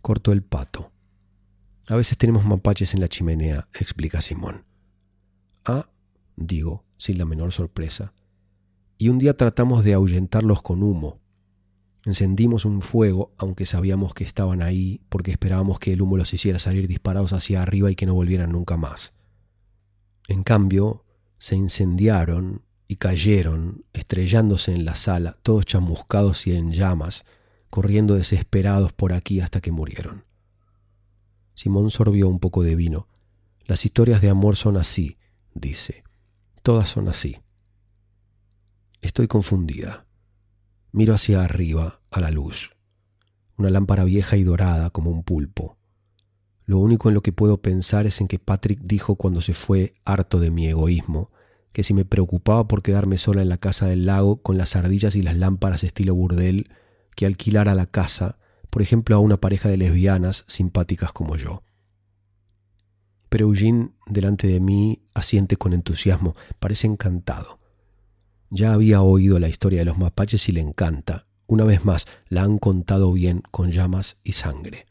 [0.00, 0.92] Corto el pato.
[1.88, 4.64] A veces tenemos mapaches en la chimenea, explica Simón.
[5.64, 5.88] Ah,
[6.40, 8.12] digo, sin la menor sorpresa.
[8.98, 11.20] Y un día tratamos de ahuyentarlos con humo.
[12.04, 16.58] Encendimos un fuego, aunque sabíamos que estaban ahí, porque esperábamos que el humo los hiciera
[16.58, 19.14] salir disparados hacia arriba y que no volvieran nunca más.
[20.28, 21.04] En cambio,
[21.38, 27.24] se incendiaron y cayeron, estrellándose en la sala, todos chamuscados y en llamas,
[27.68, 30.24] corriendo desesperados por aquí hasta que murieron.
[31.54, 33.06] Simón sorbió un poco de vino.
[33.66, 35.18] Las historias de amor son así,
[35.54, 36.02] dice.
[36.62, 37.38] Todas son así.
[39.00, 40.06] Estoy confundida.
[40.92, 42.76] Miro hacia arriba, a la luz.
[43.56, 45.78] Una lámpara vieja y dorada como un pulpo.
[46.66, 49.94] Lo único en lo que puedo pensar es en que Patrick dijo cuando se fue,
[50.04, 51.30] harto de mi egoísmo,
[51.72, 55.16] que si me preocupaba por quedarme sola en la casa del lago con las ardillas
[55.16, 56.70] y las lámparas estilo burdel,
[57.16, 61.62] que alquilara la casa, por ejemplo, a una pareja de lesbianas simpáticas como yo.
[63.30, 67.60] Pero Eugene, delante de mí, asiente con entusiasmo, parece encantado.
[68.50, 71.26] Ya había oído la historia de los mapaches y le encanta.
[71.46, 74.86] Una vez más, la han contado bien con llamas y sangre.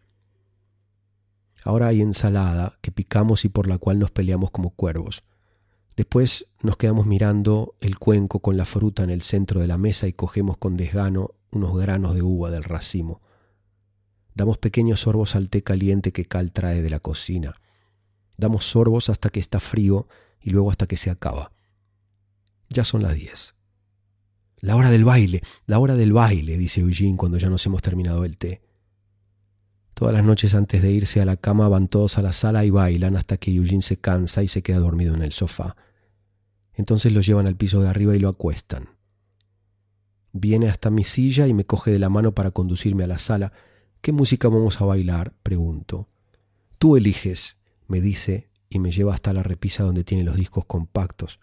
[1.65, 5.23] Ahora hay ensalada que picamos y por la cual nos peleamos como cuervos.
[5.97, 10.07] Después nos quedamos mirando el cuenco con la fruta en el centro de la mesa
[10.07, 13.21] y cogemos con desgano unos granos de uva del racimo.
[14.33, 17.55] Damos pequeños sorbos al té caliente que Cal trae de la cocina.
[18.39, 20.07] Damos sorbos hasta que está frío
[20.39, 21.51] y luego hasta que se acaba.
[22.69, 23.55] Ya son las diez.
[24.61, 28.23] La hora del baile, la hora del baile, dice Eugene cuando ya nos hemos terminado
[28.23, 28.61] el té.
[29.93, 32.69] Todas las noches antes de irse a la cama van todos a la sala y
[32.69, 35.75] bailan hasta que Eugene se cansa y se queda dormido en el sofá.
[36.73, 38.87] Entonces lo llevan al piso de arriba y lo acuestan.
[40.31, 43.51] Viene hasta mi silla y me coge de la mano para conducirme a la sala.
[43.99, 45.33] ¿Qué música vamos a bailar?
[45.43, 46.07] pregunto.
[46.77, 47.58] Tú eliges,
[47.89, 51.39] me dice, y me lleva hasta la repisa donde tiene los discos compactos.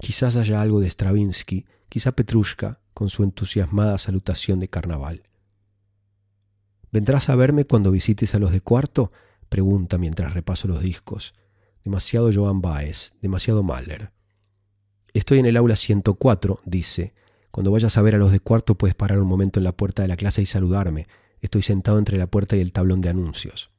[0.00, 5.22] Quizás haya algo de Stravinsky, quizá Petrushka, con su entusiasmada salutación de carnaval.
[6.90, 9.12] ¿Vendrás a verme cuando visites a los de cuarto?
[9.48, 11.34] pregunta mientras repaso los discos.
[11.84, 14.12] Demasiado Joan Baez, demasiado Mahler.
[15.12, 17.12] Estoy en el aula 104, dice.
[17.50, 20.00] Cuando vayas a ver a los de cuarto puedes parar un momento en la puerta
[20.00, 21.06] de la clase y saludarme.
[21.40, 23.71] Estoy sentado entre la puerta y el tablón de anuncios.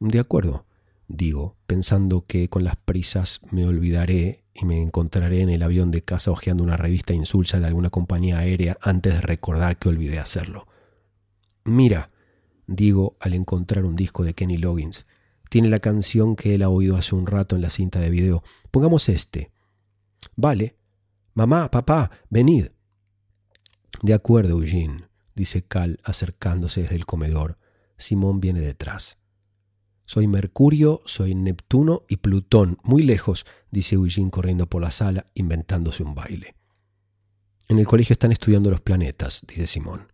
[0.00, 0.66] De acuerdo,
[1.08, 6.02] digo, pensando que con las prisas me olvidaré y me encontraré en el avión de
[6.02, 10.66] casa hojeando una revista insulsa de alguna compañía aérea antes de recordar que olvidé hacerlo.
[11.64, 12.10] Mira,
[12.66, 15.06] digo al encontrar un disco de Kenny Loggins,
[15.48, 18.42] tiene la canción que él ha oído hace un rato en la cinta de video.
[18.70, 19.50] Pongamos este.
[20.36, 20.76] Vale.
[21.34, 22.68] Mamá, papá, venid.
[24.02, 27.58] De acuerdo, Eugene, dice Cal acercándose desde el comedor.
[27.96, 29.18] Simón viene detrás.
[30.06, 36.02] Soy Mercurio, soy Neptuno y Plutón, muy lejos, dice Eugene corriendo por la sala, inventándose
[36.02, 36.56] un baile.
[37.68, 40.08] En el colegio están estudiando los planetas, dice Simón.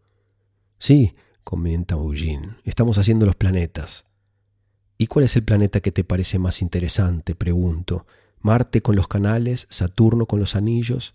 [0.79, 4.05] Sí, comenta Eugene, estamos haciendo los planetas.
[4.97, 7.35] ¿Y cuál es el planeta que te parece más interesante?
[7.35, 8.07] pregunto.
[8.39, 11.15] Marte con los canales, Saturno con los anillos.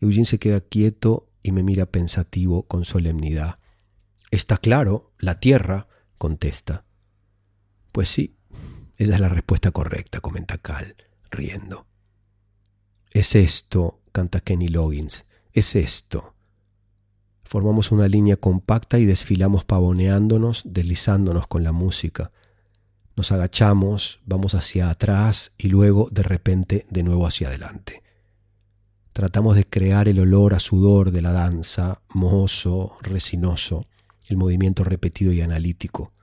[0.00, 3.58] Eugene se queda quieto y me mira pensativo con solemnidad.
[4.30, 6.84] Está claro, la Tierra, contesta.
[7.94, 8.34] Pues sí,
[8.96, 10.96] esa es la respuesta correcta, comenta Cal,
[11.30, 11.86] riendo.
[13.12, 16.34] Es esto, canta Kenny Loggins, es esto.
[17.44, 22.32] Formamos una línea compacta y desfilamos pavoneándonos, deslizándonos con la música.
[23.14, 28.02] Nos agachamos, vamos hacia atrás y luego de repente de nuevo hacia adelante.
[29.12, 33.86] Tratamos de crear el olor a sudor de la danza, mohoso, resinoso,
[34.26, 36.13] el movimiento repetido y analítico.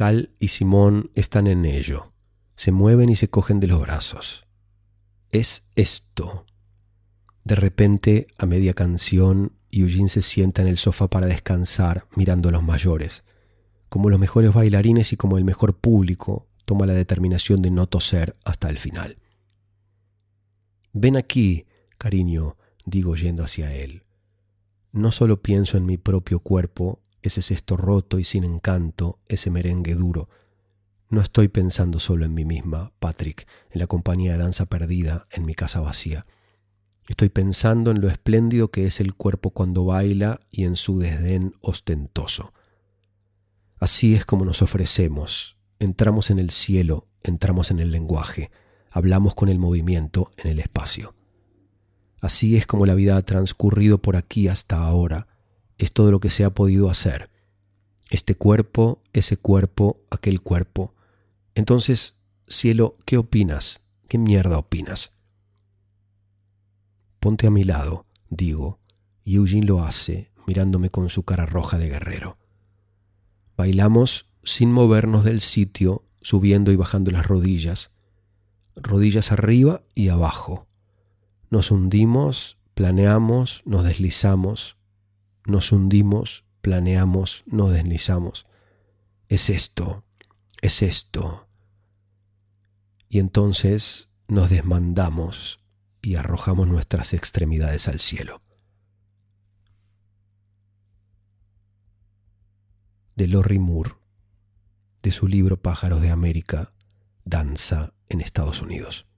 [0.00, 2.14] Cal y Simón están en ello.
[2.56, 4.46] Se mueven y se cogen de los brazos.
[5.30, 6.46] Es esto.
[7.44, 12.52] De repente, a media canción, Eugene se sienta en el sofá para descansar, mirando a
[12.52, 13.24] los mayores
[13.90, 18.36] como los mejores bailarines y como el mejor público, toma la determinación de no toser
[18.44, 19.18] hasta el final.
[20.94, 21.66] Ven aquí,
[21.98, 24.04] cariño, digo yendo hacia él.
[24.92, 29.94] No solo pienso en mi propio cuerpo, ese cesto roto y sin encanto, ese merengue
[29.94, 30.28] duro.
[31.08, 35.44] No estoy pensando solo en mí misma, Patrick, en la compañía de danza perdida, en
[35.44, 36.26] mi casa vacía.
[37.08, 41.54] Estoy pensando en lo espléndido que es el cuerpo cuando baila y en su desdén
[41.60, 42.52] ostentoso.
[43.80, 45.56] Así es como nos ofrecemos.
[45.80, 48.50] Entramos en el cielo, entramos en el lenguaje,
[48.90, 51.14] hablamos con el movimiento en el espacio.
[52.20, 55.26] Así es como la vida ha transcurrido por aquí hasta ahora.
[55.80, 57.30] Es todo lo que se ha podido hacer.
[58.10, 60.94] Este cuerpo, ese cuerpo, aquel cuerpo.
[61.54, 63.80] Entonces, cielo, ¿qué opinas?
[64.06, 65.12] ¿Qué mierda opinas?
[67.18, 68.78] Ponte a mi lado, digo,
[69.24, 72.36] y Eugene lo hace, mirándome con su cara roja de guerrero.
[73.56, 77.90] Bailamos sin movernos del sitio, subiendo y bajando las rodillas,
[78.76, 80.66] rodillas arriba y abajo.
[81.48, 84.76] Nos hundimos, planeamos, nos deslizamos,
[85.46, 88.46] nos hundimos, planeamos, nos deslizamos.
[89.28, 90.04] Es esto,
[90.62, 91.48] es esto.
[93.08, 95.60] Y entonces nos desmandamos
[96.02, 98.42] y arrojamos nuestras extremidades al cielo.
[103.20, 103.90] de Lorry Moore,
[105.02, 106.72] de su libro Pájaros de América,
[107.26, 109.09] Danza en Estados Unidos.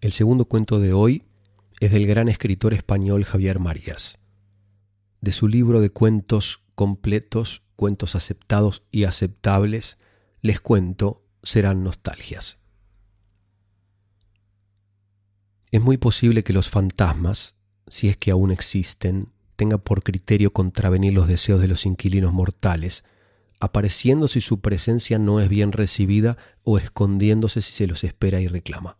[0.00, 1.24] El segundo cuento de hoy
[1.78, 4.18] es del gran escritor español Javier Marías.
[5.20, 9.98] De su libro de cuentos completos, cuentos aceptados y aceptables,
[10.40, 12.60] les cuento serán nostalgias.
[15.70, 21.12] Es muy posible que los fantasmas, si es que aún existen, tengan por criterio contravenir
[21.12, 23.04] los deseos de los inquilinos mortales,
[23.60, 28.46] apareciendo si su presencia no es bien recibida o escondiéndose si se los espera y
[28.46, 28.96] reclama.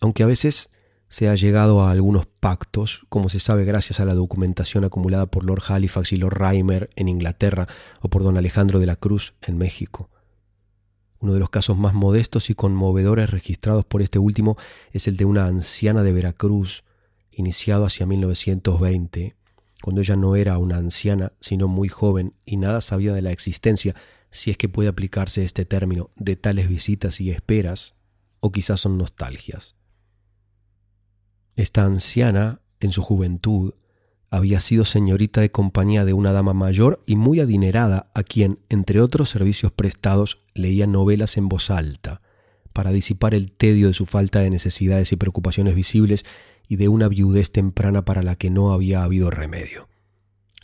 [0.00, 0.70] Aunque a veces
[1.10, 5.44] se ha llegado a algunos pactos, como se sabe gracias a la documentación acumulada por
[5.44, 7.66] Lord Halifax y Lord Reimer en Inglaterra
[8.00, 10.08] o por don Alejandro de la Cruz en México.
[11.18, 14.56] Uno de los casos más modestos y conmovedores registrados por este último
[14.92, 16.84] es el de una anciana de Veracruz,
[17.30, 19.36] iniciado hacia 1920,
[19.82, 23.94] cuando ella no era una anciana, sino muy joven y nada sabía de la existencia,
[24.30, 27.96] si es que puede aplicarse este término, de tales visitas y esperas,
[28.38, 29.79] o quizás son nostalgias.
[31.60, 33.74] Esta anciana, en su juventud,
[34.30, 39.02] había sido señorita de compañía de una dama mayor y muy adinerada a quien, entre
[39.02, 42.22] otros servicios prestados, leía novelas en voz alta,
[42.72, 46.24] para disipar el tedio de su falta de necesidades y preocupaciones visibles
[46.66, 49.90] y de una viudez temprana para la que no había habido remedio.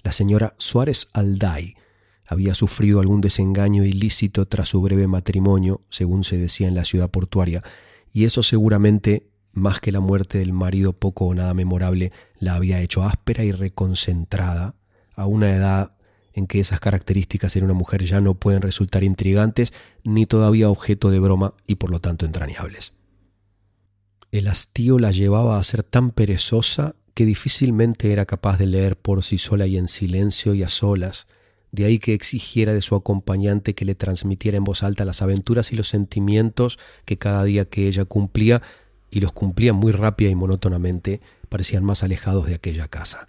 [0.02, 1.76] La señora Suárez Alday
[2.26, 7.10] había sufrido algún desengaño ilícito tras su breve matrimonio, según se decía en la ciudad
[7.10, 7.62] portuaria,
[8.14, 9.26] y eso seguramente
[9.56, 13.52] más que la muerte del marido poco o nada memorable, la había hecho áspera y
[13.52, 14.74] reconcentrada
[15.14, 15.92] a una edad
[16.34, 19.72] en que esas características en una mujer ya no pueden resultar intrigantes
[20.04, 22.92] ni todavía objeto de broma y por lo tanto entrañables.
[24.30, 29.24] El hastío la llevaba a ser tan perezosa que difícilmente era capaz de leer por
[29.24, 31.28] sí sola y en silencio y a solas,
[31.72, 35.72] de ahí que exigiera de su acompañante que le transmitiera en voz alta las aventuras
[35.72, 38.60] y los sentimientos que cada día que ella cumplía
[39.10, 43.28] y los cumplía muy rápida y monótonamente, parecían más alejados de aquella casa.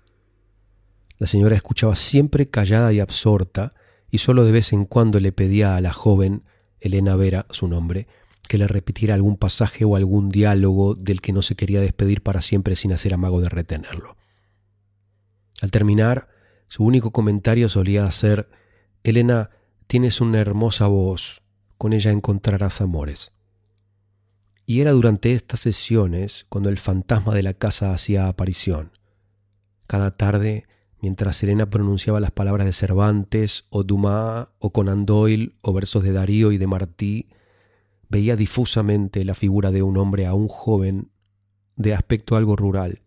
[1.17, 3.73] La señora escuchaba siempre callada y absorta,
[4.09, 6.43] y sólo de vez en cuando le pedía a la joven,
[6.79, 8.07] Elena Vera, su nombre,
[8.47, 12.41] que le repitiera algún pasaje o algún diálogo del que no se quería despedir para
[12.41, 14.15] siempre sin hacer amago de retenerlo.
[15.61, 16.29] Al terminar,
[16.67, 18.49] su único comentario solía ser
[19.03, 19.49] Elena,
[19.87, 21.41] tienes una hermosa voz,
[21.77, 23.36] con ella encontrarás amores
[24.69, 28.91] y era durante estas sesiones cuando el fantasma de la casa hacía aparición.
[29.87, 30.67] Cada tarde,
[31.01, 36.11] mientras Serena pronunciaba las palabras de Cervantes o Dumas o Conan Doyle o versos de
[36.11, 37.29] Darío y de Martí,
[38.09, 41.11] veía difusamente la figura de un hombre aún joven,
[41.77, 43.03] de aspecto algo rural,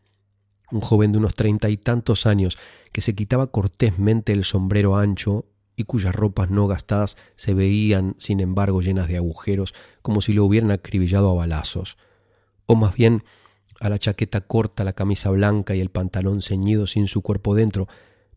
[0.72, 2.56] un joven de unos treinta y tantos años
[2.90, 5.44] que se quitaba cortésmente el sombrero ancho
[5.80, 10.44] y cuyas ropas no gastadas se veían, sin embargo, llenas de agujeros, como si lo
[10.44, 11.98] hubieran acribillado a balazos,
[12.66, 13.24] o más bien
[13.80, 17.88] a la chaqueta corta, la camisa blanca y el pantalón ceñido sin su cuerpo dentro,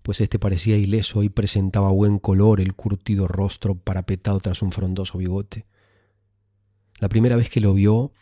[0.02, 5.18] pues éste parecía ileso y presentaba buen color el curtido rostro parapetado tras un frondoso
[5.18, 5.66] bigote.
[7.00, 8.14] La primera vez que lo vio,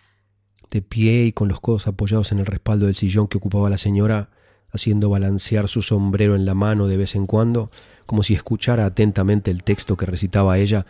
[0.71, 3.77] de pie y con los codos apoyados en el respaldo del sillón que ocupaba la
[3.77, 4.31] señora,
[4.71, 7.71] haciendo balancear su sombrero en la mano de vez en cuando,
[8.11, 10.85] como si escuchara atentamente el texto que recitaba ella,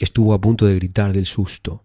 [0.00, 1.82] estuvo a punto de gritar del susto,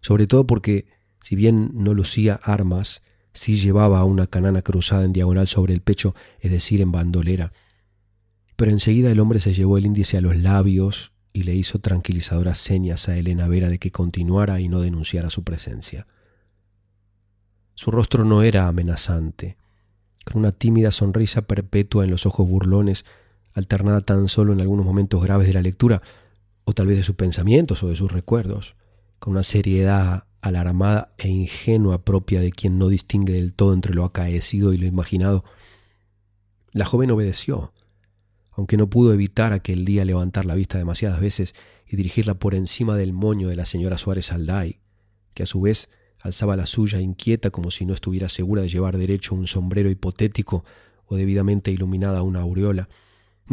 [0.00, 0.86] sobre todo porque,
[1.20, 3.02] si bien no lucía armas,
[3.34, 7.52] sí llevaba una canana cruzada en diagonal sobre el pecho, es decir, en bandolera.
[8.56, 12.56] Pero enseguida el hombre se llevó el índice a los labios y le hizo tranquilizadoras
[12.56, 16.06] señas a Elena Vera de que continuara y no denunciara su presencia.
[17.74, 19.58] Su rostro no era amenazante.
[20.24, 23.04] Con una tímida sonrisa perpetua en los ojos burlones,
[23.54, 26.02] alternada tan solo en algunos momentos graves de la lectura,
[26.64, 28.76] o tal vez de sus pensamientos o de sus recuerdos,
[29.18, 34.04] con una seriedad alarmada e ingenua propia de quien no distingue del todo entre lo
[34.04, 35.44] acaecido y lo imaginado.
[36.72, 37.72] La joven obedeció,
[38.52, 41.54] aunque no pudo evitar aquel día levantar la vista demasiadas veces
[41.86, 44.80] y dirigirla por encima del moño de la señora Suárez Alday,
[45.32, 45.88] que a su vez
[46.20, 50.64] alzaba la suya inquieta como si no estuviera segura de llevar derecho un sombrero hipotético
[51.06, 52.88] o debidamente iluminada una aureola,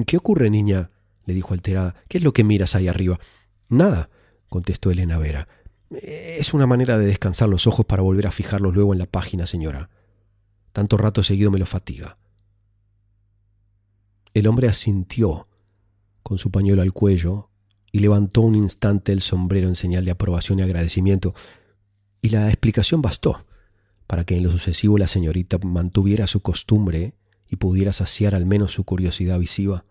[0.06, 0.92] ¿Qué ocurre, niña?
[1.26, 1.96] le dijo alterada.
[2.08, 3.20] ¿Qué es lo que miras ahí arriba?
[3.70, 4.10] Nada,
[4.50, 5.48] contestó Elena Vera.
[5.92, 9.46] Es una manera de descansar los ojos para volver a fijarlos luego en la página,
[9.46, 9.90] señora.
[10.74, 12.18] Tanto rato seguido me lo fatiga.
[14.34, 15.48] El hombre asintió,
[16.24, 17.50] con su pañuelo al cuello,
[17.92, 21.34] y levantó un instante el sombrero en señal de aprobación y agradecimiento,
[22.22, 23.46] y la explicación bastó
[24.12, 27.14] para que en lo sucesivo la señorita mantuviera su costumbre
[27.52, 29.84] y pudiera saciar al menos su curiosidad visiva,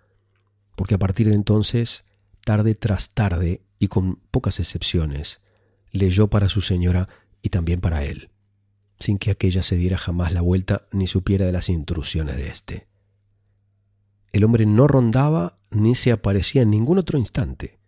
[0.75, 2.07] porque a partir de entonces,
[2.43, 5.43] tarde tras tarde y con pocas excepciones,
[5.93, 7.11] leyó para su señora
[7.43, 8.31] y también para él,
[8.99, 12.89] sin que aquella se diera jamás la vuelta ni supiera de las intrusiones de éste.
[14.33, 17.79] El hombre no rondaba ni se aparecía en ningún otro instante,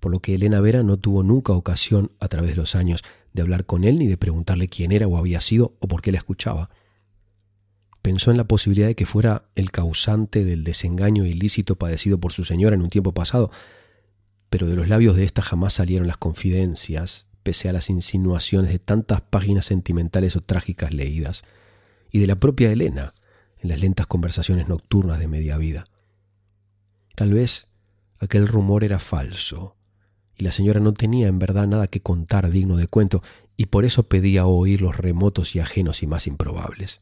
[0.00, 3.42] por lo que Elena Vera no tuvo nunca ocasión, a través de los años, de
[3.42, 6.18] hablar con él ni de preguntarle quién era o había sido o por qué le
[6.18, 6.70] escuchaba
[8.06, 12.44] pensó en la posibilidad de que fuera el causante del desengaño ilícito padecido por su
[12.44, 13.50] señora en un tiempo pasado,
[14.48, 18.78] pero de los labios de ésta jamás salieron las confidencias pese a las insinuaciones de
[18.78, 21.42] tantas páginas sentimentales o trágicas leídas,
[22.12, 23.12] y de la propia Elena
[23.58, 25.86] en las lentas conversaciones nocturnas de media vida.
[27.16, 27.66] Tal vez
[28.20, 29.74] aquel rumor era falso,
[30.36, 33.24] y la señora no tenía en verdad nada que contar digno de cuento,
[33.56, 37.00] y por eso pedía oír los remotos y ajenos y más improbables.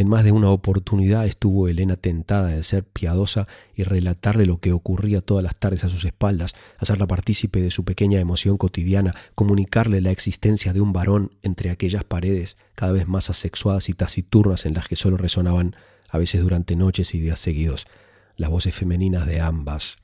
[0.00, 4.70] En más de una oportunidad estuvo Elena tentada de ser piadosa y relatarle lo que
[4.70, 10.00] ocurría todas las tardes a sus espaldas, hacerla partícipe de su pequeña emoción cotidiana, comunicarle
[10.00, 14.74] la existencia de un varón entre aquellas paredes cada vez más asexuadas y taciturnas en
[14.74, 15.74] las que solo resonaban,
[16.08, 17.88] a veces durante noches y días seguidos,
[18.36, 19.96] las voces femeninas de ambas,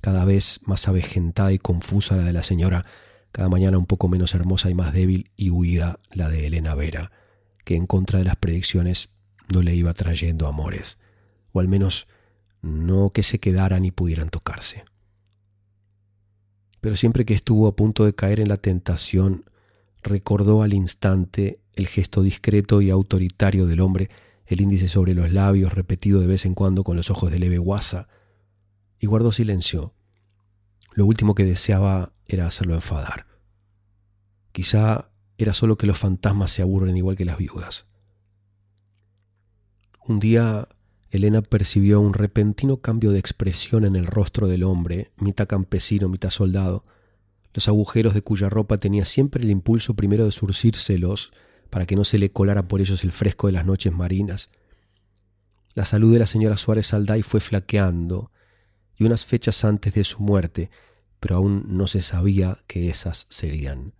[0.00, 2.86] cada vez más avejentada y confusa la de la señora,
[3.30, 7.12] cada mañana un poco menos hermosa y más débil y huida la de Elena Vera,
[7.64, 9.13] que en contra de las predicciones
[9.52, 10.98] no le iba trayendo amores,
[11.52, 12.06] o al menos
[12.62, 14.84] no que se quedaran y pudieran tocarse.
[16.80, 19.44] Pero siempre que estuvo a punto de caer en la tentación,
[20.02, 24.10] recordó al instante el gesto discreto y autoritario del hombre,
[24.46, 27.58] el índice sobre los labios repetido de vez en cuando con los ojos de leve
[27.58, 28.08] guasa,
[28.98, 29.94] y guardó silencio.
[30.94, 33.26] Lo último que deseaba era hacerlo enfadar.
[34.52, 37.86] Quizá era solo que los fantasmas se aburren igual que las viudas.
[40.06, 40.68] Un día
[41.10, 46.28] Elena percibió un repentino cambio de expresión en el rostro del hombre, mitad campesino, mitad
[46.28, 46.84] soldado,
[47.54, 51.32] los agujeros de cuya ropa tenía siempre el impulso primero de surcírselos
[51.70, 54.50] para que no se le colara por ellos el fresco de las noches marinas.
[55.72, 58.30] La salud de la señora Suárez Alday fue flaqueando,
[58.96, 60.68] y unas fechas antes de su muerte,
[61.18, 63.94] pero aún no se sabía que esas serían.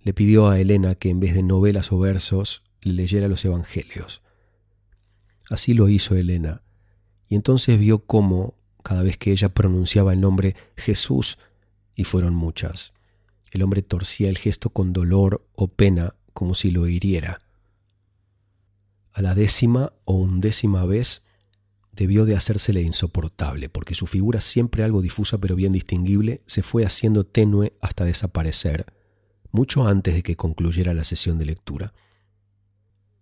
[0.00, 4.22] Le pidió a Elena que en vez de novelas o versos le leyera los evangelios.
[5.50, 6.62] Así lo hizo Elena,
[7.28, 11.38] y entonces vio cómo, cada vez que ella pronunciaba el nombre Jesús,
[11.94, 12.94] y fueron muchas,
[13.50, 17.42] el hombre torcía el gesto con dolor o pena como si lo hiriera.
[19.12, 21.24] A la décima o undécima vez
[21.92, 26.86] debió de hacérsele insoportable, porque su figura, siempre algo difusa pero bien distinguible, se fue
[26.86, 28.86] haciendo tenue hasta desaparecer,
[29.50, 31.92] mucho antes de que concluyera la sesión de lectura.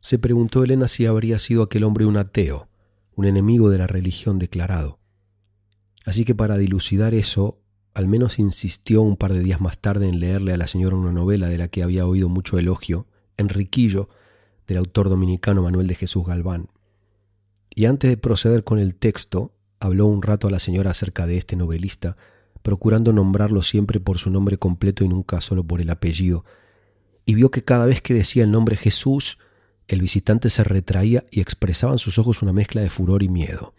[0.09, 2.71] Se preguntó Elena si habría sido aquel hombre un ateo,
[3.15, 5.01] un enemigo de la religión declarado.
[6.07, 7.61] Así que para dilucidar eso,
[7.93, 11.13] al menos insistió un par de días más tarde en leerle a la señora una
[11.13, 13.07] novela de la que había oído mucho elogio,
[13.37, 14.09] Enriquillo,
[14.67, 16.71] del autor dominicano Manuel de Jesús Galván.
[17.75, 21.37] Y antes de proceder con el texto, habló un rato a la señora acerca de
[21.37, 22.17] este novelista,
[22.63, 26.47] procurando nombrarlo siempre por su nombre completo y nunca solo por el apellido,
[27.27, 29.37] y vio que cada vez que decía el nombre Jesús,
[29.89, 33.75] el visitante se retraía y expresaba en sus ojos una mezcla de furor y miedo.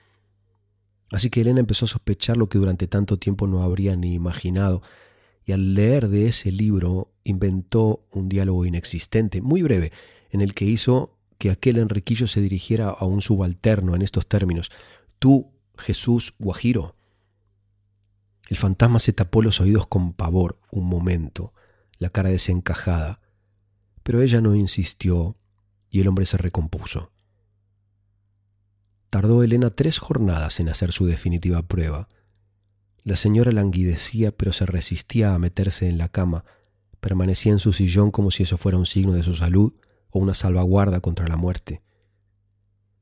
[1.11, 4.81] Así que Elena empezó a sospechar lo que durante tanto tiempo no habría ni imaginado,
[5.45, 9.91] y al leer de ese libro inventó un diálogo inexistente, muy breve,
[10.31, 14.71] en el que hizo que aquel Enriquillo se dirigiera a un subalterno en estos términos.
[15.19, 16.95] Tú, Jesús Guajiro.
[18.49, 21.53] El fantasma se tapó los oídos con pavor un momento,
[21.97, 23.21] la cara desencajada,
[24.03, 25.37] pero ella no insistió
[25.89, 27.11] y el hombre se recompuso.
[29.09, 32.07] Tardó Elena tres jornadas en hacer su definitiva prueba.
[33.03, 36.45] La señora languidecía, pero se resistía a meterse en la cama,
[36.99, 39.73] permanecía en su sillón como si eso fuera un signo de su salud
[40.11, 41.81] o una salvaguarda contra la muerte.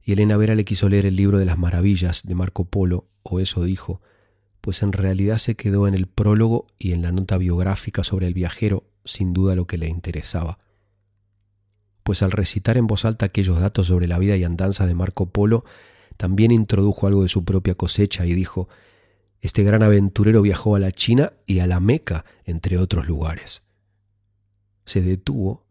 [0.02, 3.42] Y Elena Vera le quiso leer el libro de las maravillas de Marco Polo, o
[3.42, 4.02] eso dijo,
[4.62, 8.34] pues en realidad se quedó en el prólogo y en la nota biográfica sobre el
[8.34, 10.60] viajero, sin duda lo que le interesaba
[12.08, 15.26] pues al recitar en voz alta aquellos datos sobre la vida y andanza de Marco
[15.26, 15.66] Polo,
[16.16, 18.70] también introdujo algo de su propia cosecha y dijo,
[19.42, 23.68] este gran aventurero viajó a la China y a la Meca, entre otros lugares.
[24.86, 25.66] Se detuvo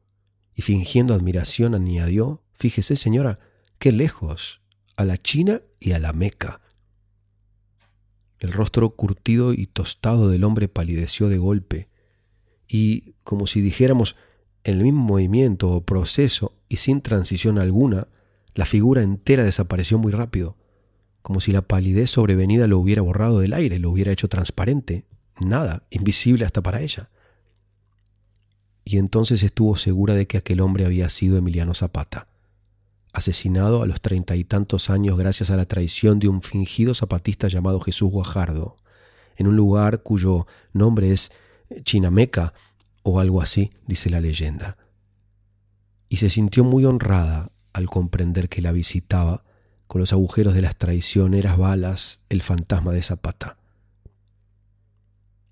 [0.55, 3.39] y fingiendo admiración añadió, fíjese señora,
[3.79, 4.61] qué lejos,
[4.97, 6.61] a la China y a la Meca.
[8.41, 11.89] El rostro curtido y tostado del hombre palideció de golpe,
[12.69, 14.17] y, como si dijéramos,
[14.67, 18.09] en el mismo movimiento o proceso y sin transición alguna,
[18.57, 20.57] la figura entera desapareció muy rápido,
[21.23, 25.05] como si la palidez sobrevenida lo hubiera borrado del aire, lo hubiera hecho transparente,
[25.41, 27.11] nada, invisible hasta para ella.
[28.85, 32.27] Y entonces estuvo segura de que aquel hombre había sido Emiliano Zapata,
[33.13, 37.47] asesinado a los treinta y tantos años gracias a la traición de un fingido zapatista
[37.47, 38.79] llamado Jesús Guajardo,
[39.37, 41.31] en un lugar cuyo nombre es
[41.85, 42.53] Chinameca,
[43.09, 44.77] o algo así, dice la leyenda.
[46.09, 49.45] Y se sintió muy honrada al comprender que la visitaba
[49.87, 53.59] con los agujeros de las traicioneras balas el fantasma de Zapata.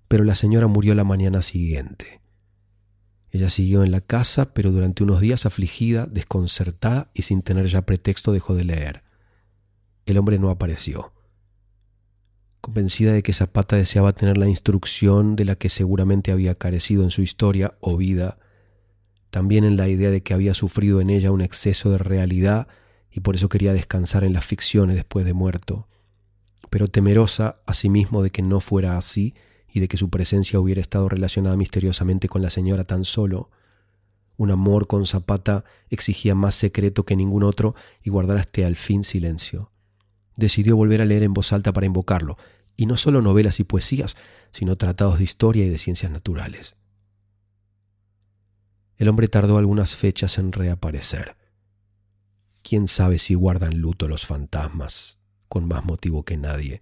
[0.09, 2.19] Pero la señora murió la mañana siguiente,
[3.31, 7.85] Ella siguió en la casa, pero durante unos días afligida, desconcertada y sin tener ya
[7.85, 9.03] pretexto dejó de leer.
[10.05, 11.13] El hombre no apareció.
[12.65, 17.11] Convencida de que Zapata deseaba tener la instrucción de la que seguramente había carecido en
[17.11, 18.39] su historia o vida,
[19.29, 22.67] también en la idea de que había sufrido en ella un exceso de realidad
[23.11, 25.87] y por eso quería descansar en las ficciones después de muerto,
[26.71, 29.35] pero temerosa asimismo de que no fuera así,
[29.71, 33.51] y de que su presencia hubiera estado relacionada misteriosamente con la señora tan solo.
[34.37, 39.03] Un amor con Zapata exigía más secreto que ningún otro y guardar hasta al fin
[39.03, 39.71] silencio.
[40.35, 42.37] Decidió volver a leer en voz alta para invocarlo,
[42.77, 44.17] y no solo novelas y poesías,
[44.51, 46.75] sino tratados de historia y de ciencias naturales.
[48.97, 51.35] El hombre tardó algunas fechas en reaparecer.
[52.63, 56.81] ¿Quién sabe si guardan luto los fantasmas, con más motivo que nadie?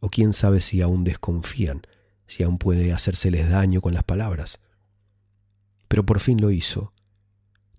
[0.00, 1.82] ¿O quién sabe si aún desconfían
[2.26, 4.60] si aún puede hacérseles daño con las palabras.
[5.88, 6.92] Pero por fin lo hizo,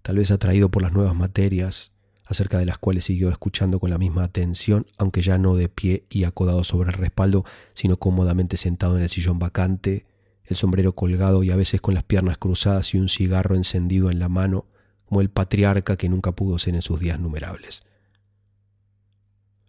[0.02, 1.91] tal vez atraído por las nuevas materias,
[2.26, 6.05] acerca de las cuales siguió escuchando con la misma atención, aunque ya no de pie
[6.09, 10.05] y acodado sobre el respaldo, sino cómodamente sentado en el sillón vacante,
[10.43, 14.19] el sombrero colgado y a veces con las piernas cruzadas y un cigarro encendido en
[14.19, 14.65] la mano,
[15.05, 17.84] como el patriarca que nunca pudo ser en sus días numerables.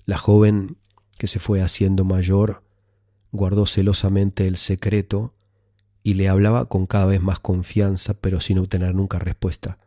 [0.04, 0.78] La joven,
[1.18, 2.62] que se fue haciendo mayor,
[3.32, 5.34] guardó celosamente el secreto
[6.02, 9.78] y le hablaba con cada vez más confianza, pero sin obtener nunca respuesta.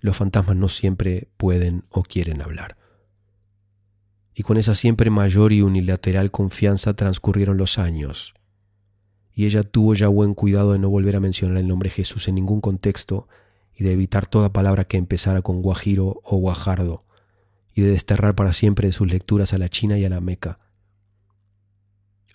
[0.00, 2.76] Los fantasmas no siempre pueden o quieren hablar.
[4.34, 8.34] Y con esa siempre mayor y unilateral confianza transcurrieron los años,
[9.32, 12.36] y ella tuvo ya buen cuidado de no volver a mencionar el nombre Jesús en
[12.36, 13.28] ningún contexto
[13.74, 17.04] y de evitar toda palabra que empezara con guajiro o guajardo,
[17.74, 20.58] y de desterrar para siempre de sus lecturas a la China y a la Meca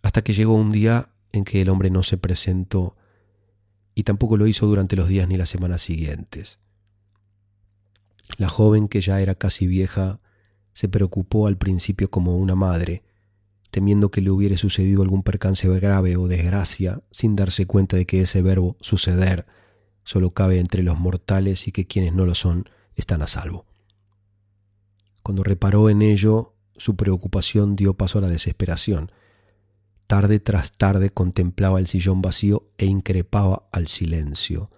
[0.05, 2.95] hasta que llegó un día en que el hombre no se presentó
[3.95, 6.59] y tampoco lo hizo durante los días ni las semanas siguientes.
[8.37, 10.19] La joven, que ya era casi vieja,
[10.73, 13.03] se preocupó al principio como una madre,
[13.71, 18.21] temiendo que le hubiera sucedido algún percance grave o desgracia, sin darse cuenta de que
[18.21, 19.45] ese verbo suceder
[20.03, 23.65] solo cabe entre los mortales y que quienes no lo son están a salvo.
[25.23, 29.11] Cuando reparó en ello, su preocupación dio paso a la desesperación,
[30.07, 34.69] Tarde tras tarde contemplaba el sillón vacío e increpaba al silencio.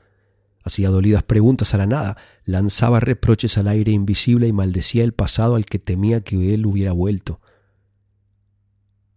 [0.67, 5.55] Hacía dolidas preguntas a la nada, lanzaba reproches al aire invisible y maldecía el pasado
[5.55, 7.39] al que temía que él hubiera vuelto.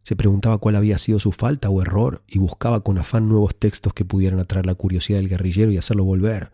[0.04, 3.92] Se preguntaba cuál había sido su falta o error y buscaba con afán nuevos textos
[3.94, 6.52] que pudieran atraer la curiosidad del guerrillero y hacerlo volver,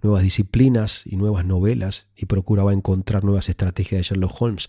[0.00, 4.68] nuevas disciplinas y nuevas novelas, y procuraba encontrar nuevas estrategias de Sherlock Holmes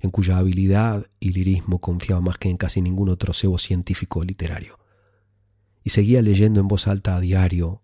[0.00, 4.24] en cuya habilidad y lirismo confiaba más que en casi ningún otro cebo científico o
[4.24, 4.78] literario.
[5.82, 7.80] Y seguía leyendo en voz alta a diario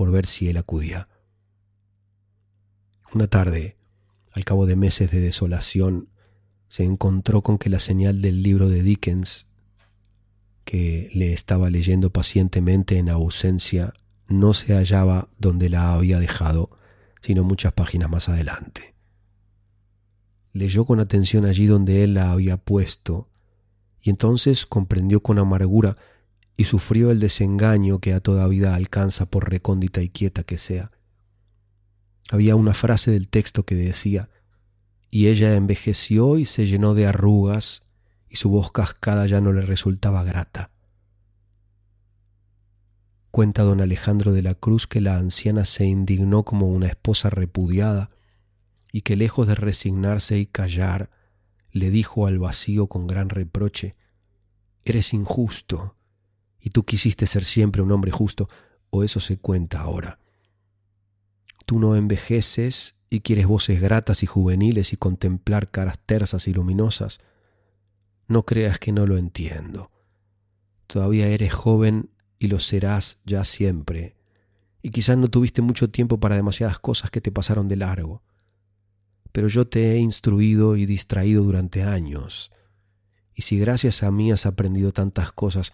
[0.00, 1.10] por ver si él acudía.
[3.12, 3.76] Una tarde,
[4.32, 6.08] al cabo de meses de desolación,
[6.68, 9.44] se encontró con que la señal del libro de Dickens,
[10.64, 13.92] que le estaba leyendo pacientemente en ausencia,
[14.26, 16.70] no se hallaba donde la había dejado,
[17.20, 18.94] sino muchas páginas más adelante.
[20.54, 23.28] Leyó con atención allí donde él la había puesto,
[24.00, 25.98] y entonces comprendió con amargura
[26.60, 30.90] y sufrió el desengaño que a toda vida alcanza por recóndita y quieta que sea.
[32.30, 34.28] Había una frase del texto que decía,
[35.10, 37.84] y ella envejeció y se llenó de arrugas,
[38.28, 40.70] y su voz cascada ya no le resultaba grata.
[43.30, 48.10] Cuenta don Alejandro de la Cruz que la anciana se indignó como una esposa repudiada,
[48.92, 51.08] y que lejos de resignarse y callar,
[51.72, 53.96] le dijo al vacío con gran reproche,
[54.84, 55.96] Eres injusto,
[56.60, 58.48] y tú quisiste ser siempre un hombre justo,
[58.90, 60.18] o eso se cuenta ahora.
[61.66, 67.20] Tú no envejeces y quieres voces gratas y juveniles y contemplar caras tersas y luminosas.
[68.26, 69.90] No creas que no lo entiendo.
[70.86, 74.16] Todavía eres joven y lo serás ya siempre,
[74.82, 78.22] y quizás no tuviste mucho tiempo para demasiadas cosas que te pasaron de largo
[79.32, 82.50] pero yo te he instruido y distraído durante años.
[83.34, 85.72] Y si gracias a mí has aprendido tantas cosas,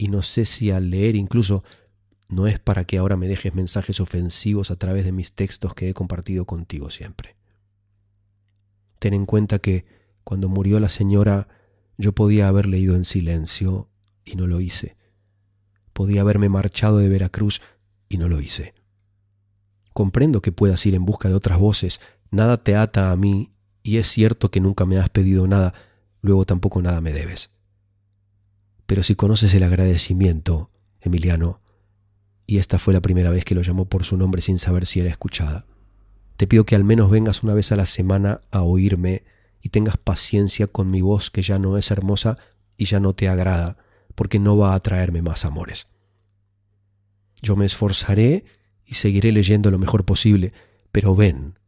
[0.00, 1.62] y no sé si al leer incluso
[2.28, 5.90] no es para que ahora me dejes mensajes ofensivos a través de mis textos que
[5.90, 7.34] he compartido contigo siempre.
[8.98, 9.84] Ten en cuenta que
[10.24, 11.48] cuando murió la señora
[11.98, 13.90] yo podía haber leído en silencio
[14.24, 14.96] y no lo hice.
[15.92, 17.60] Podía haberme marchado de Veracruz
[18.08, 18.72] y no lo hice.
[19.92, 23.96] Comprendo que puedas ir en busca de otras voces Nada te ata a mí y
[23.98, 25.74] es cierto que nunca me has pedido nada,
[26.22, 27.50] luego tampoco nada me debes.
[28.90, 30.68] Pero si conoces el agradecimiento,
[31.00, 31.60] Emiliano,
[32.44, 34.98] y esta fue la primera vez que lo llamó por su nombre sin saber si
[34.98, 35.64] era escuchada.
[36.36, 39.22] Te pido que al menos vengas una vez a la semana a oírme
[39.62, 42.36] y tengas paciencia con mi voz que ya no es hermosa
[42.76, 43.76] y ya no te agrada,
[44.16, 45.86] porque no va a traerme más amores.
[47.42, 48.44] Yo me esforzaré
[48.84, 50.52] y seguiré leyendo lo mejor posible,
[50.90, 51.60] pero ven,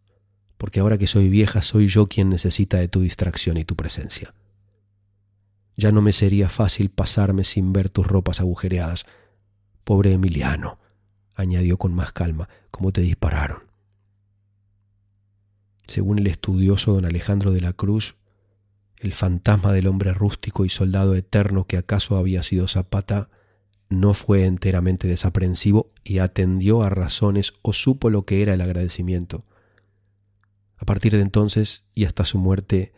[0.56, 4.34] porque ahora que soy vieja soy yo quien necesita de tu distracción y tu presencia.
[5.76, 9.06] Ya no me sería fácil pasarme sin ver tus ropas agujereadas.
[9.84, 10.78] Pobre Emiliano,
[11.34, 13.62] añadió con más calma, como te dispararon.
[15.86, 18.16] Según el estudioso don Alejandro de la Cruz,
[18.98, 23.30] el fantasma del hombre rústico y soldado eterno que acaso había sido Zapata
[23.88, 29.44] no fue enteramente desaprensivo y atendió a razones o supo lo que era el agradecimiento.
[30.78, 32.92] A partir de entonces y hasta su muerte,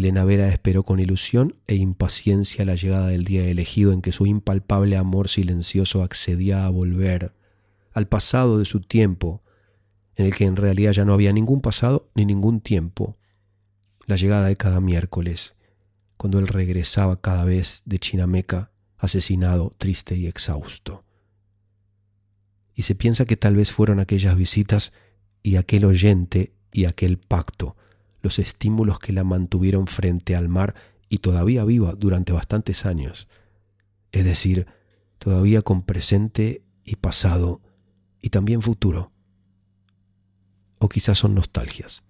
[0.00, 4.26] Elena Vera esperó con ilusión e impaciencia la llegada del día elegido en que su
[4.26, 7.34] impalpable amor silencioso accedía a volver
[7.92, 9.42] al pasado de su tiempo
[10.16, 13.16] en el que en realidad ya no había ningún pasado ni ningún tiempo,
[14.06, 15.56] la llegada de cada miércoles,
[16.16, 21.04] cuando él regresaba cada vez de Chinameca, asesinado, triste y exhausto.
[22.74, 24.92] Y se piensa que tal vez fueron aquellas visitas
[25.42, 27.76] y aquel oyente y aquel pacto,
[28.22, 30.74] los estímulos que la mantuvieron frente al mar
[31.08, 33.28] y todavía viva durante bastantes años,
[34.12, 34.66] es decir,
[35.18, 37.60] todavía con presente y pasado
[38.22, 39.10] y también futuro
[40.80, 42.02] o quizás son nostalgias.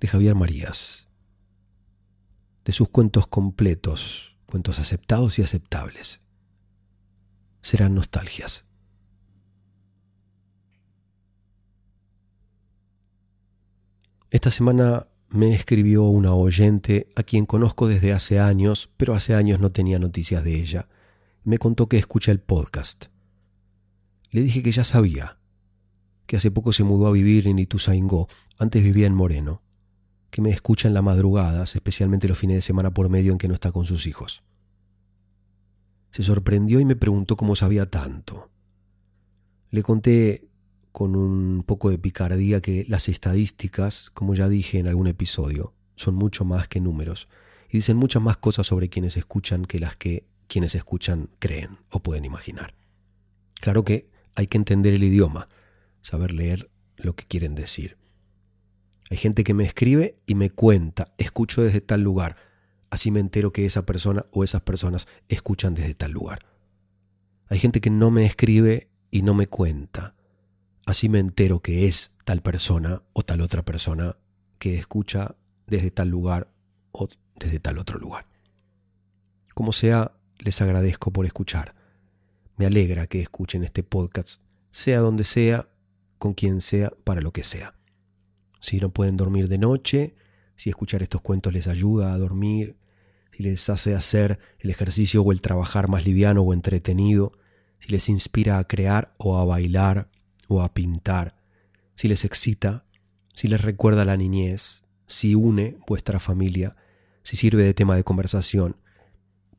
[0.00, 1.08] De Javier Marías,
[2.64, 6.20] de sus cuentos completos, cuentos aceptados y aceptables,
[7.62, 8.66] serán nostalgias.
[14.34, 19.60] Esta semana me escribió una oyente a quien conozco desde hace años, pero hace años
[19.60, 20.88] no tenía noticias de ella.
[21.44, 23.04] Me contó que escucha el podcast.
[24.32, 25.38] Le dije que ya sabía,
[26.26, 28.26] que hace poco se mudó a vivir en Ituzaingó,
[28.58, 29.62] antes vivía en Moreno,
[30.30, 33.46] que me escucha en las madrugadas, especialmente los fines de semana por medio en que
[33.46, 34.42] no está con sus hijos.
[36.10, 38.50] Se sorprendió y me preguntó cómo sabía tanto.
[39.70, 40.48] Le conté
[40.94, 46.14] con un poco de picardía que las estadísticas, como ya dije en algún episodio, son
[46.14, 47.26] mucho más que números
[47.68, 52.00] y dicen muchas más cosas sobre quienes escuchan que las que quienes escuchan creen o
[52.00, 52.76] pueden imaginar.
[53.60, 55.48] Claro que hay que entender el idioma,
[56.00, 57.96] saber leer lo que quieren decir.
[59.10, 62.36] Hay gente que me escribe y me cuenta, escucho desde tal lugar,
[62.90, 66.46] así me entero que esa persona o esas personas escuchan desde tal lugar.
[67.48, 70.14] Hay gente que no me escribe y no me cuenta,
[70.86, 74.16] así me entero que es tal persona o tal otra persona
[74.58, 76.52] que escucha desde tal lugar
[76.92, 78.26] o desde tal otro lugar.
[79.54, 81.74] Como sea, les agradezco por escuchar.
[82.56, 85.68] Me alegra que escuchen este podcast, sea donde sea,
[86.18, 87.74] con quien sea, para lo que sea.
[88.60, 90.14] Si no pueden dormir de noche,
[90.56, 92.76] si escuchar estos cuentos les ayuda a dormir,
[93.32, 97.32] si les hace hacer el ejercicio o el trabajar más liviano o entretenido,
[97.78, 100.10] si les inspira a crear o a bailar
[100.48, 101.36] o a pintar,
[101.94, 102.86] si les excita,
[103.32, 106.76] si les recuerda la niñez, si une vuestra familia,
[107.22, 108.76] si sirve de tema de conversación,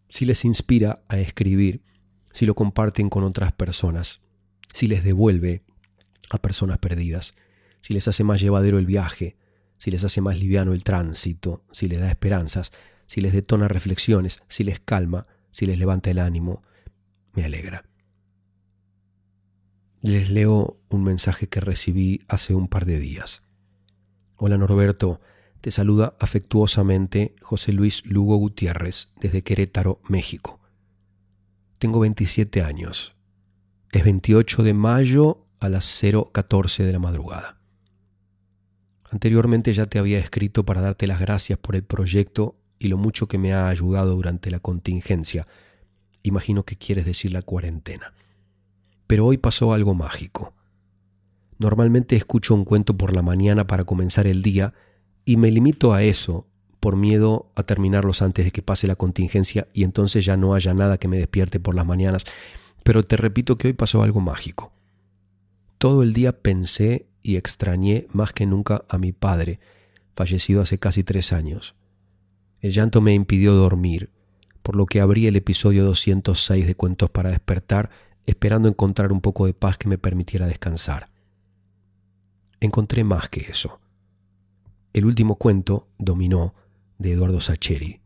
[0.08, 1.82] si les inspira a escribir,
[2.32, 4.22] si lo comparten con otras personas,
[4.74, 5.64] si les devuelve
[6.30, 7.36] a personas perdidas,
[7.82, 9.38] si les hace más llevadero el viaje,
[9.78, 12.72] si les hace más liviano el tránsito, si les da esperanzas,
[13.08, 16.64] si les detona reflexiones, si les calma, si les levanta el ánimo,
[17.34, 17.86] me alegra.
[20.06, 23.41] Les leo un mensaje que recibí hace un par de días.
[24.38, 25.20] Hola Norberto,
[25.62, 30.60] te saluda afectuosamente José Luis Lugo Gutiérrez desde Querétaro, México.
[31.80, 33.16] Tengo 27 años.
[33.91, 37.60] Es 28 de mayo a las 0.14 de la madrugada.
[39.10, 43.28] Anteriormente ya te había escrito para darte las gracias por el proyecto y lo mucho
[43.28, 45.47] que me ha ayudado durante la contingencia.
[46.22, 48.14] Imagino que quieres decir la cuarentena.
[49.08, 50.53] Pero hoy pasó algo mágico.
[51.58, 54.74] Normalmente escucho un cuento por la mañana para comenzar el día
[55.24, 56.47] y me limito a eso
[56.80, 60.74] por miedo a terminarlos antes de que pase la contingencia y entonces ya no haya
[60.74, 62.26] nada que me despierte por las mañanas.
[62.84, 64.72] Pero te repito que hoy pasó algo mágico.
[65.78, 69.60] Todo el día pensé y extrañé más que nunca a mi padre,
[70.16, 71.76] fallecido hace casi tres años.
[72.62, 74.12] El llanto me impidió dormir,
[74.62, 77.89] por lo que abrí el episodio 206 de Cuentos para despertar,
[78.26, 81.10] esperando encontrar un poco de paz que me permitiera descansar.
[82.60, 83.80] Encontré más que eso.
[84.94, 86.56] El último cuento, Dominó,
[86.98, 88.00] de Eduardo Sacheri.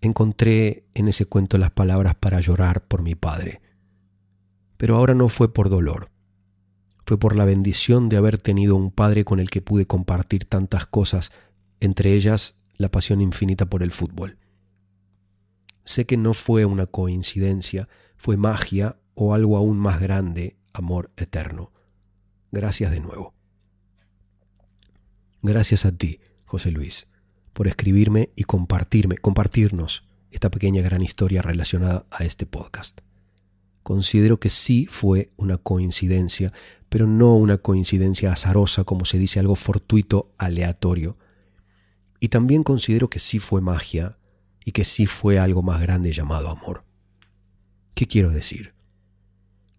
[0.00, 3.60] encontré en ese cuento las palabras para llorar por mi padre.
[4.76, 6.10] Pero ahora no fue por dolor,
[7.04, 10.86] fue por la bendición de haber tenido un padre con el que pude compartir tantas
[10.86, 11.30] cosas,
[11.80, 14.38] entre ellas la pasión infinita por el fútbol.
[15.84, 17.88] Sé que no fue una coincidencia,
[18.22, 21.72] fue magia o algo aún más grande, amor eterno.
[22.52, 23.34] Gracias de nuevo.
[25.42, 27.08] Gracias a ti, José Luis,
[27.52, 33.00] por escribirme y compartirme, compartirnos esta pequeña gran historia relacionada a este podcast.
[33.82, 36.52] Considero que sí fue una coincidencia,
[36.88, 41.18] pero no una coincidencia azarosa como se dice algo fortuito, aleatorio.
[42.20, 44.16] Y también considero que sí fue magia
[44.64, 46.84] y que sí fue algo más grande llamado amor.
[47.94, 48.74] ¿Qué quiero decir?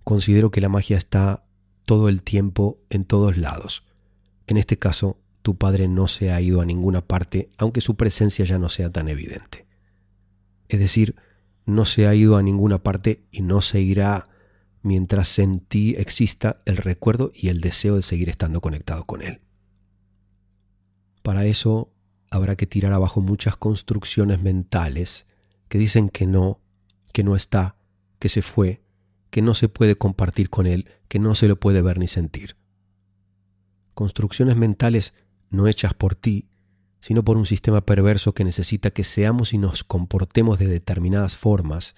[0.03, 1.45] Considero que la magia está
[1.86, 3.86] todo el tiempo en todos lados.
[4.47, 8.45] En este caso, tu padre no se ha ido a ninguna parte, aunque su presencia
[8.45, 9.66] ya no sea tan evidente.
[10.70, 11.16] Es decir,
[11.66, 14.30] no se ha ido a ninguna parte y no se irá
[14.82, 19.41] mientras en ti exista el recuerdo y el deseo de seguir estando conectado con él.
[21.22, 21.93] Para eso
[22.30, 25.26] habrá que tirar abajo muchas construcciones mentales
[25.70, 26.59] que dicen que no,
[27.14, 27.78] que no está,
[28.24, 28.82] que se fue,
[29.32, 32.55] que no se puede compartir con él, que no se lo puede ver ni sentir.
[33.93, 35.13] Construcciones mentales
[35.49, 36.47] no hechas por ti,
[37.01, 41.95] sino por un sistema perverso que necesita que seamos y nos comportemos de determinadas formas,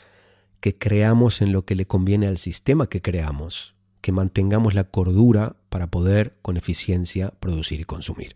[0.62, 5.58] que creamos en lo que le conviene al sistema que creamos, que mantengamos la cordura
[5.70, 8.36] para poder con eficiencia producir y consumir.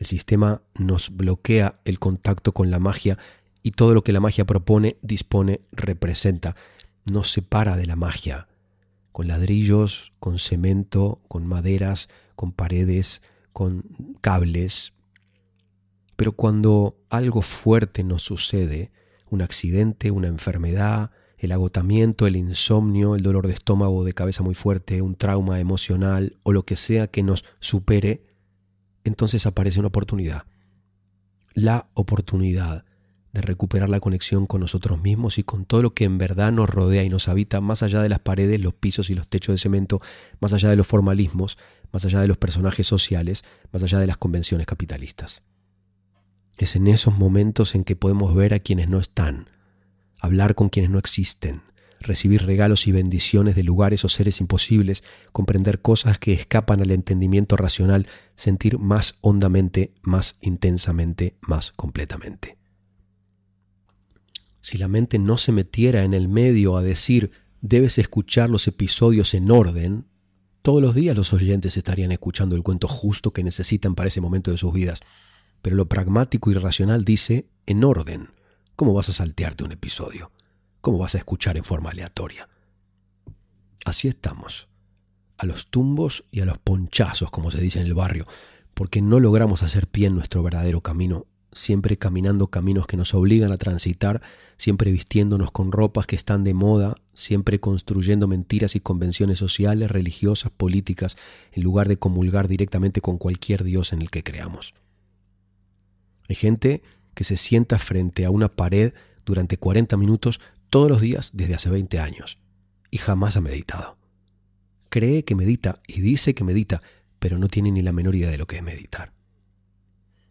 [0.00, 3.16] El sistema nos bloquea el contacto con la magia
[3.64, 6.54] y todo lo que la magia propone, dispone, representa.
[7.10, 8.46] Nos separa de la magia,
[9.10, 13.22] con ladrillos, con cemento, con maderas, con paredes,
[13.54, 13.84] con
[14.20, 14.92] cables.
[16.14, 18.92] Pero cuando algo fuerte nos sucede,
[19.30, 24.54] un accidente, una enfermedad, el agotamiento, el insomnio, el dolor de estómago, de cabeza muy
[24.54, 28.26] fuerte, un trauma emocional o lo que sea que nos supere,
[29.04, 30.44] entonces aparece una oportunidad.
[31.54, 32.84] La oportunidad
[33.34, 36.70] de recuperar la conexión con nosotros mismos y con todo lo que en verdad nos
[36.70, 39.58] rodea y nos habita, más allá de las paredes, los pisos y los techos de
[39.58, 40.00] cemento,
[40.40, 41.58] más allá de los formalismos,
[41.92, 45.42] más allá de los personajes sociales, más allá de las convenciones capitalistas.
[46.58, 49.48] Es en esos momentos en que podemos ver a quienes no están,
[50.20, 51.62] hablar con quienes no existen,
[51.98, 57.56] recibir regalos y bendiciones de lugares o seres imposibles, comprender cosas que escapan al entendimiento
[57.56, 58.06] racional,
[58.36, 62.58] sentir más hondamente, más intensamente, más completamente
[64.64, 69.34] si la mente no se metiera en el medio a decir debes escuchar los episodios
[69.34, 70.06] en orden,
[70.62, 74.50] todos los días los oyentes estarían escuchando el cuento justo que necesitan para ese momento
[74.50, 75.00] de sus vidas.
[75.60, 78.30] Pero lo pragmático y racional dice en orden.
[78.74, 80.32] ¿Cómo vas a saltearte un episodio?
[80.80, 82.48] ¿Cómo vas a escuchar en forma aleatoria?
[83.84, 84.68] Así estamos,
[85.36, 88.26] a los tumbos y a los ponchazos, como se dice en el barrio,
[88.72, 93.52] porque no logramos hacer pie en nuestro verdadero camino siempre caminando caminos que nos obligan
[93.52, 94.20] a transitar,
[94.56, 100.52] siempre vistiéndonos con ropas que están de moda, siempre construyendo mentiras y convenciones sociales, religiosas,
[100.52, 101.16] políticas,
[101.52, 104.74] en lugar de comulgar directamente con cualquier Dios en el que creamos.
[106.28, 106.82] Hay gente
[107.14, 108.92] que se sienta frente a una pared
[109.24, 110.40] durante 40 minutos
[110.70, 112.38] todos los días desde hace 20 años
[112.90, 113.96] y jamás ha meditado.
[114.88, 116.82] Cree que medita y dice que medita,
[117.18, 119.12] pero no tiene ni la menor idea de lo que es meditar.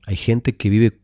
[0.05, 0.99] Hay gente que vive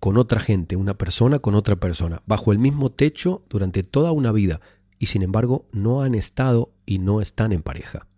[0.00, 4.32] con otra gente, una persona con otra persona, bajo el mismo techo durante toda una
[4.32, 4.60] vida,
[4.98, 8.08] y sin embargo no han estado y no están en pareja.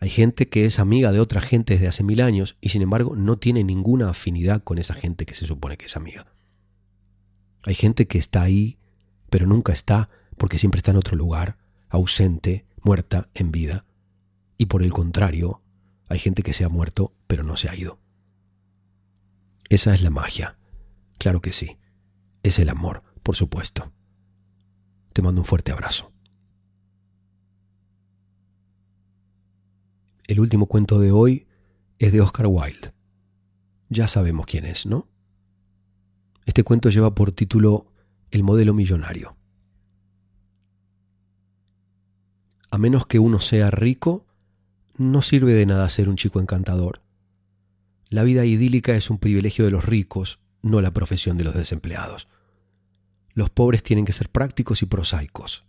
[0.00, 3.16] Hay gente que es amiga de otra gente desde hace mil años y sin embargo
[3.16, 6.26] no tiene ninguna afinidad con esa gente que se supone que es amiga.
[7.64, 8.78] Hay gente que está ahí,
[9.28, 11.58] pero nunca está porque siempre está en otro lugar,
[11.88, 13.86] ausente, muerta, en vida.
[14.56, 15.62] Y por el contrario,
[16.08, 17.98] hay gente que se ha muerto, pero no se ha ido.
[19.68, 20.58] Esa es la magia.
[21.18, 21.78] Claro que sí.
[22.42, 23.92] Es el amor, por supuesto.
[25.12, 26.12] Te mando un fuerte abrazo.
[30.26, 31.48] El último cuento de hoy
[31.98, 32.92] es de Oscar Wilde.
[33.88, 35.08] Ya sabemos quién es, ¿no?
[36.44, 37.92] Este cuento lleva por título
[38.30, 39.36] El modelo millonario.
[42.70, 44.26] A menos que uno sea rico,
[44.96, 47.00] no sirve de nada ser un chico encantador.
[48.10, 52.28] La vida idílica es un privilegio de los ricos, no la profesión de los desempleados.
[53.34, 55.64] Los pobres tienen que ser prácticos y prosaicos.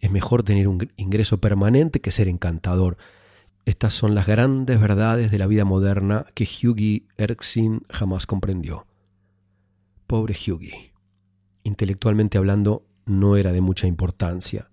[0.00, 2.98] Es mejor tener un ingreso permanente que ser encantador.
[3.64, 8.86] Estas son las grandes verdades de la vida moderna que Hughie Erskine jamás comprendió.
[10.06, 10.92] Pobre Hughie.
[11.62, 14.70] Intelectualmente hablando, no era de mucha importancia.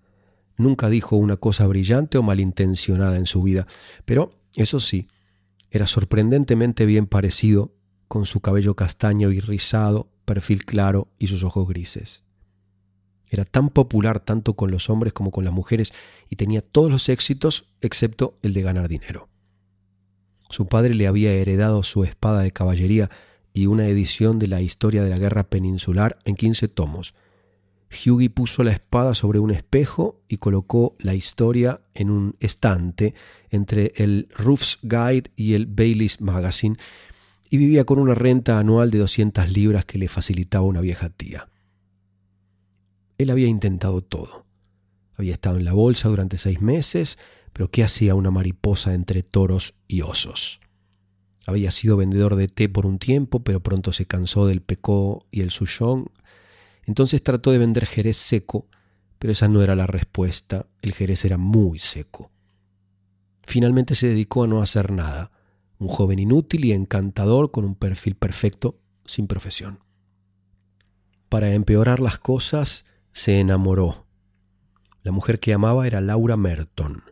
[0.58, 3.66] Nunca dijo una cosa brillante o malintencionada en su vida,
[4.04, 5.08] pero, eso sí,
[5.72, 7.74] era sorprendentemente bien parecido
[8.08, 12.26] con su cabello castaño y rizado, perfil claro y sus ojos grises.
[13.30, 15.94] Era tan popular tanto con los hombres como con las mujeres
[16.30, 19.30] y tenía todos los éxitos excepto el de ganar dinero.
[20.50, 23.10] Su padre le había heredado su espada de caballería
[23.54, 27.16] y una edición de la historia de la guerra peninsular en 15 tomos.
[27.92, 33.14] Hughie puso la espada sobre un espejo y colocó la historia en un estante
[33.50, 36.78] entre el Ruff's Guide y el Bailey's Magazine
[37.50, 41.50] y vivía con una renta anual de 200 libras que le facilitaba una vieja tía.
[43.18, 44.46] Él había intentado todo.
[45.18, 47.18] Había estado en la bolsa durante seis meses,
[47.52, 50.62] pero ¿qué hacía una mariposa entre toros y osos?
[51.46, 55.42] Había sido vendedor de té por un tiempo, pero pronto se cansó del pecó y
[55.42, 56.10] el suchón.
[56.86, 58.68] Entonces trató de vender jerez seco,
[59.20, 60.66] pero esa no era la respuesta.
[60.82, 62.32] El jerez era muy seco.
[63.44, 65.32] Finalmente se dedicó a no hacer nada.
[65.78, 69.80] Un joven inútil y encantador con un perfil perfecto, sin profesión.
[71.30, 74.06] Para empeorar las cosas, se enamoró.
[75.04, 77.04] La mujer que amaba era Laura Merton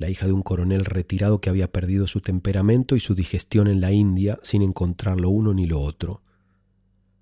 [0.00, 3.82] la hija de un coronel retirado que había perdido su temperamento y su digestión en
[3.82, 6.22] la India sin encontrar lo uno ni lo otro.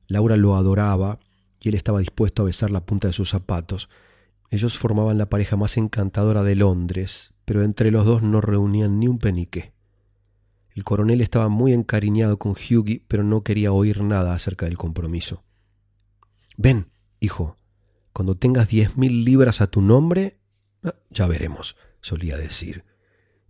[0.07, 1.19] Laura lo adoraba
[1.61, 3.89] y él estaba dispuesto a besar la punta de sus zapatos.
[4.51, 9.09] Ellos formaban la pareja más encantadora de Londres, pero entre los dos no reunían ni
[9.09, 9.73] un penique.
[10.75, 15.45] El coronel estaba muy encariñado con Hughie, pero no quería oír nada acerca del compromiso.
[16.57, 16.91] Ven,
[17.21, 17.57] hijo,
[18.13, 20.39] cuando tengas diez mil libras a tu nombre,
[20.85, 22.85] ah, ya veremos solía decir,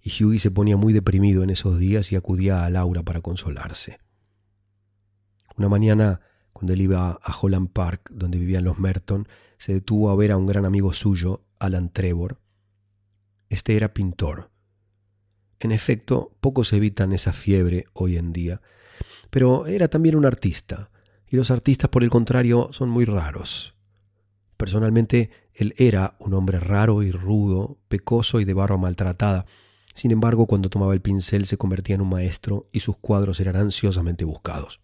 [0.02, 3.98] y Hughie se ponía muy deprimido en esos días y acudía a Laura para consolarse.
[5.56, 6.20] Una mañana,
[6.53, 9.28] cuando él iba a Holland Park, donde vivían los Merton,
[9.59, 12.40] se detuvo a ver a un gran amigo suyo, Alan Trevor.
[13.49, 14.51] Este era pintor.
[15.61, 18.61] En efecto, pocos evitan esa fiebre hoy en día,
[19.30, 20.90] pero era también un artista,
[21.26, 23.74] y los artistas, por el contrario, son muy raros.
[24.57, 29.46] Personalmente, él era un hombre raro y rudo, pecoso y de barba maltratada.
[29.94, 33.57] Sin embargo, cuando tomaba el pincel se convertía en un maestro y sus cuadros eran
[33.57, 34.80] ansiosamente buscados.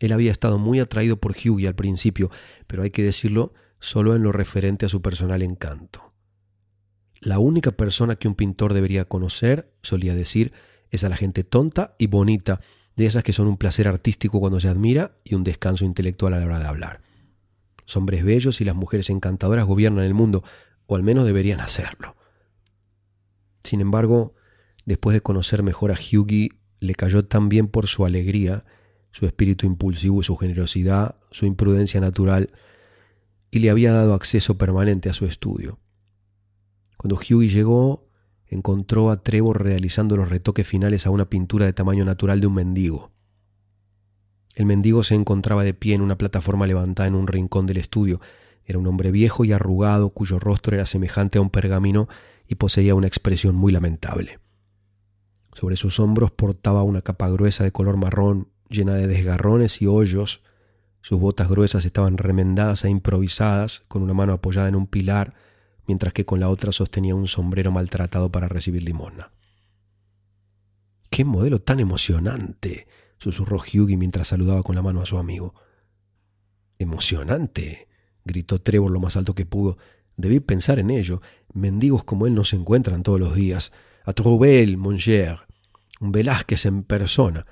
[0.00, 2.30] Él había estado muy atraído por Hughie al principio,
[2.66, 6.12] pero hay que decirlo solo en lo referente a su personal encanto.
[7.20, 10.52] La única persona que un pintor debería conocer, solía decir,
[10.90, 12.60] es a la gente tonta y bonita,
[12.94, 16.40] de esas que son un placer artístico cuando se admira y un descanso intelectual a
[16.40, 17.00] la hora de hablar.
[17.82, 20.42] Los hombres bellos y las mujeres encantadoras gobiernan el mundo,
[20.86, 22.16] o al menos deberían hacerlo.
[23.62, 24.34] Sin embargo,
[24.86, 28.64] después de conocer mejor a Hughie, le cayó tan bien por su alegría,
[29.16, 32.50] su espíritu impulsivo y su generosidad, su imprudencia natural,
[33.50, 35.78] y le había dado acceso permanente a su estudio.
[36.98, 38.10] Cuando Hughie llegó,
[38.46, 42.52] encontró a Trevor realizando los retoques finales a una pintura de tamaño natural de un
[42.56, 43.10] mendigo.
[44.54, 48.20] El mendigo se encontraba de pie en una plataforma levantada en un rincón del estudio.
[48.66, 52.06] Era un hombre viejo y arrugado cuyo rostro era semejante a un pergamino
[52.46, 54.40] y poseía una expresión muy lamentable.
[55.54, 60.42] Sobre sus hombros portaba una capa gruesa de color marrón, llena de desgarrones y hoyos.
[61.00, 65.34] Sus botas gruesas estaban remendadas e improvisadas, con una mano apoyada en un pilar,
[65.86, 69.32] mientras que con la otra sostenía un sombrero maltratado para recibir limosna.
[71.10, 72.86] ¡Qué modelo tan emocionante!
[73.18, 75.54] susurró Hughie mientras saludaba con la mano a su amigo.
[76.78, 77.88] Emocionante,
[78.24, 79.78] gritó Trevor lo más alto que pudo.
[80.16, 81.22] Debí pensar en ello.
[81.54, 83.72] Mendigos como él no se encuentran todos los días.
[84.04, 85.38] A Trouvel, Monger.
[86.00, 87.46] Un Velázquez en persona.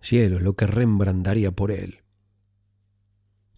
[0.00, 2.02] Cielos, lo que Rembrandt daría por él.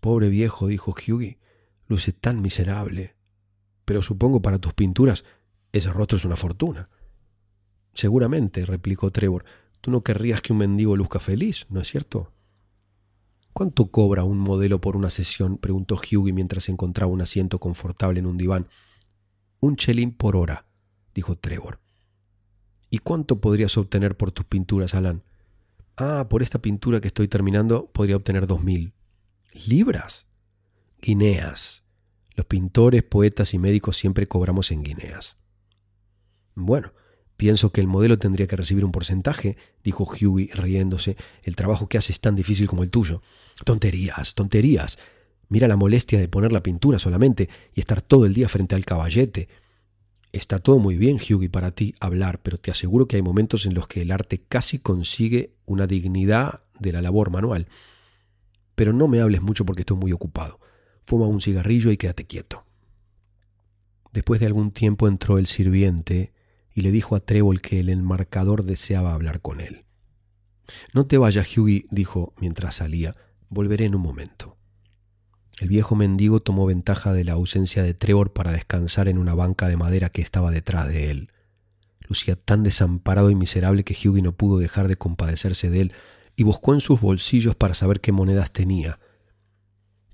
[0.01, 1.39] Pobre viejo, dijo Hughie,
[1.87, 3.17] luce tan miserable.
[3.85, 5.25] Pero supongo para tus pinturas
[5.73, 6.89] ese rostro es una fortuna.
[7.93, 9.45] Seguramente, replicó Trevor,
[9.81, 12.33] Tú no querrías que un mendigo luzca feliz, ¿no es cierto?
[13.55, 15.57] ¿Cuánto cobra un modelo por una sesión?
[15.57, 18.69] preguntó Hughie mientras encontraba un asiento confortable en un diván.
[19.59, 20.67] Un chelín por hora,
[21.15, 21.81] dijo Trevor.
[22.91, 25.23] ¿Y cuánto podrías obtener por tus pinturas, Alan?
[26.01, 28.95] Ah, por esta pintura que estoy terminando podría obtener dos mil.
[29.69, 30.27] ¿Libras?
[31.03, 31.83] Guineas.
[32.35, 35.37] Los pintores, poetas y médicos siempre cobramos en guineas.
[36.55, 36.93] Bueno,
[37.41, 41.17] Pienso que el modelo tendría que recibir un porcentaje, dijo Hughie riéndose.
[41.43, 43.23] El trabajo que hace es tan difícil como el tuyo.
[43.65, 44.99] Tonterías, tonterías.
[45.49, 48.85] Mira la molestia de poner la pintura solamente y estar todo el día frente al
[48.85, 49.49] caballete.
[50.33, 53.75] Está todo muy bien, Hughie, para ti hablar, pero te aseguro que hay momentos en
[53.75, 57.67] los que el arte casi consigue una dignidad de la labor manual.
[58.77, 60.59] pero no me hables mucho porque estoy muy ocupado.
[61.03, 62.65] Fuma un cigarrillo y quédate quieto.
[64.13, 66.33] Después de algún tiempo entró el sirviente
[66.73, 69.85] y le dijo a Trébol que el enmarcador deseaba hablar con él.
[70.95, 73.15] No te vayas, Hughie, dijo mientras salía.
[73.51, 74.57] Volveré en un momento.
[75.61, 79.69] El viejo mendigo tomó ventaja de la ausencia de Trevor para descansar en una banca
[79.69, 81.31] de madera que estaba detrás de él.
[82.09, 85.93] Lucía tan desamparado y miserable que Hughie no pudo dejar de compadecerse de él
[86.35, 89.01] y buscó en sus bolsillos para saber qué monedas tenía.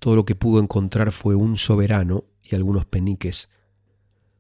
[0.01, 3.49] Todo lo que pudo encontrar fue un soberano y algunos peniques.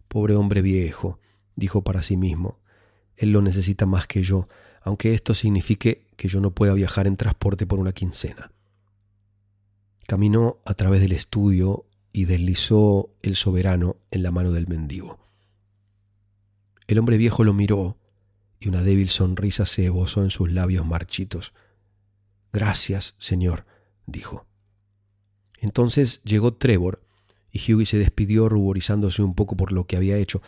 [0.08, 1.20] Pobre hombre viejo,
[1.54, 2.58] dijo para sí mismo.
[3.14, 4.48] Él lo necesita más que yo,
[4.82, 8.50] aunque esto signifique que yo no pueda viajar en transporte por una quincena.
[10.06, 15.18] Caminó a través del estudio y deslizó el soberano en la mano del mendigo.
[16.86, 17.98] El hombre viejo lo miró
[18.60, 21.52] y una débil sonrisa se esbozó en sus labios marchitos.
[22.52, 23.66] Gracias, señor,
[24.06, 24.46] dijo.
[25.58, 27.02] Entonces llegó Trevor
[27.50, 30.42] y Hughie se despidió ruborizándose un poco por lo que había hecho.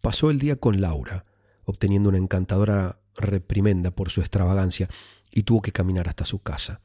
[0.00, 1.26] Pasó el día con Laura,
[1.64, 4.88] obteniendo una encantadora reprimenda por su extravagancia,
[5.30, 6.80] y tuvo que caminar hasta su casa.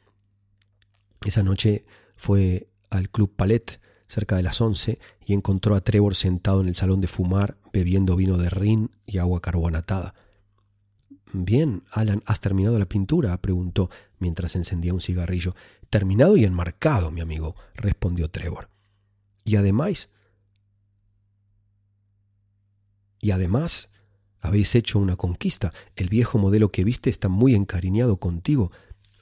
[1.26, 6.62] Esa noche fue al Club Palette cerca de las once y encontró a Trevor sentado
[6.62, 10.14] en el salón de fumar bebiendo vino de rin y agua carbonatada.
[11.34, 13.36] Bien, Alan, ¿has terminado la pintura?
[13.42, 15.56] preguntó mientras encendía un cigarrillo.
[15.90, 18.70] Terminado y enmarcado, mi amigo, respondió Trevor.
[19.44, 20.10] Y además...
[23.20, 23.90] Y además,
[24.42, 25.74] habéis hecho una conquista.
[25.96, 28.70] El viejo modelo que viste está muy encariñado contigo.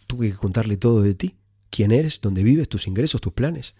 [0.07, 1.37] Tuve que contarle todo de ti.
[1.71, 2.21] ¿Quién eres?
[2.21, 2.69] ¿Dónde vives?
[2.69, 3.21] ¿Tus ingresos?
[3.21, 3.75] ¿Tus planes?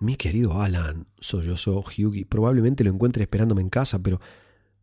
[0.00, 4.20] Mi querido Alan, sollozó Hughie, probablemente lo encuentre esperándome en casa, pero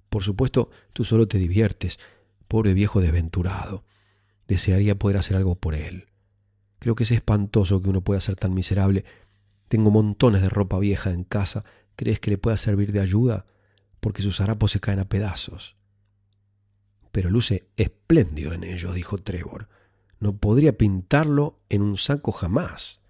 [0.10, 2.00] por supuesto tú solo te diviertes.
[2.48, 3.84] Pobre viejo desventurado.
[4.48, 6.08] Desearía poder hacer algo por él.
[6.80, 9.06] Creo que es espantoso que uno pueda ser tan miserable.
[9.68, 11.66] Tengo montones de ropa vieja en casa.
[11.96, 13.46] ¿Crees que le pueda servir de ayuda?
[14.00, 15.76] Porque sus harapos se caen a pedazos.
[17.12, 19.68] Pero luce espléndido en ello, dijo Trevor.
[20.22, 23.02] No podría pintarlo en un saco jamás.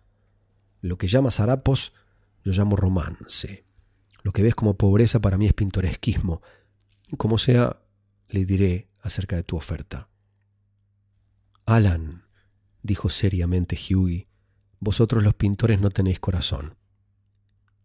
[0.79, 1.91] Lo que llamas harapos,
[2.41, 3.65] yo llamo romance.
[4.23, 6.41] Lo que ves como pobreza para mí es pintoresquismo.
[7.17, 7.81] Como sea,
[8.29, 10.07] le diré acerca de tu oferta.
[11.65, 12.23] Alan,
[12.81, 14.29] dijo seriamente Hughie,
[14.79, 16.77] vosotros los pintores no tenéis corazón.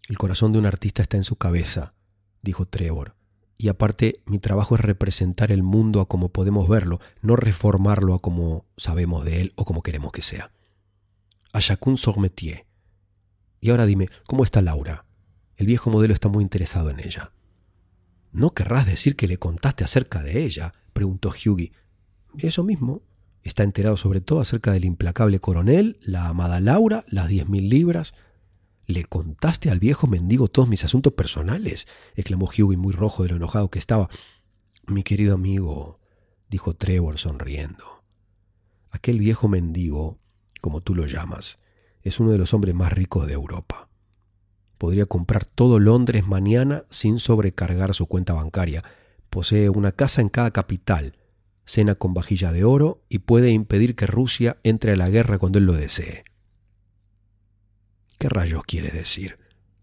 [0.09, 1.95] El corazón de un artista está en su cabeza,
[2.43, 3.16] dijo Trevor
[3.59, 8.21] y aparte mi trabajo es representar el mundo a como podemos verlo, no reformarlo a
[8.21, 10.53] como sabemos de él o como queremos que sea.
[11.53, 12.67] A Sormetier.
[13.61, 15.07] Y ahora dime, ¿cómo está Laura?
[15.57, 17.33] El viejo modelo está muy interesado en ella.
[18.31, 20.75] ¿No querrás decir que le contaste acerca de ella?
[20.93, 21.73] preguntó Hughie.
[22.39, 23.03] Eso mismo.
[23.43, 28.13] Está enterado sobre todo acerca del implacable coronel, la amada Laura, las diez mil libras,
[28.87, 31.87] ¿Le contaste al viejo mendigo todos mis asuntos personales?
[32.15, 34.09] exclamó Hughie muy rojo de lo enojado que estaba.
[34.87, 35.99] Mi querido amigo,
[36.49, 38.05] dijo Trevor sonriendo.
[38.91, 40.21] Aquel viejo mendigo,
[40.61, 41.59] como tú lo llamas,
[42.03, 43.89] es uno de los hombres más ricos de Europa.
[44.79, 48.85] Podría comprar todo Londres mañana sin sobrecargar su cuenta bancaria.
[49.31, 51.19] Posee una casa en cada capital,
[51.65, 55.59] cena con vajilla de oro y puede impedir que Rusia entre a la guerra cuando
[55.59, 56.25] él lo desee.
[58.27, 59.39] ¿Qué rayos quiere decir?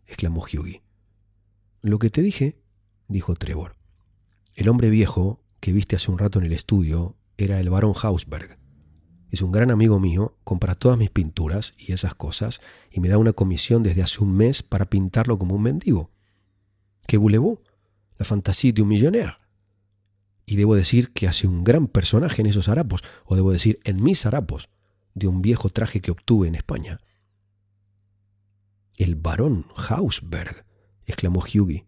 [0.06, 0.84] exclamó Hughie.
[1.82, 2.60] Lo que te dije,
[3.07, 3.78] dijo Trevor.
[4.53, 8.60] El hombre viejo que viste hace un rato en el estudio era el barón Hausberg.
[9.30, 12.60] Es un gran amigo mío, compra todas mis pinturas y esas cosas
[12.91, 16.11] y me da una comisión desde hace un mes para pintarlo como un mendigo.
[17.07, 17.40] ¿Qué voulez
[18.18, 19.38] La fantasía de un millonnaire.
[20.45, 24.03] Y debo decir que hace un gran personaje en esos harapos, o debo decir en
[24.03, 24.68] mis harapos,
[25.14, 26.99] de un viejo traje que obtuve en España.
[29.03, 30.65] El barón Hausberg,
[31.05, 31.85] exclamó Hughie.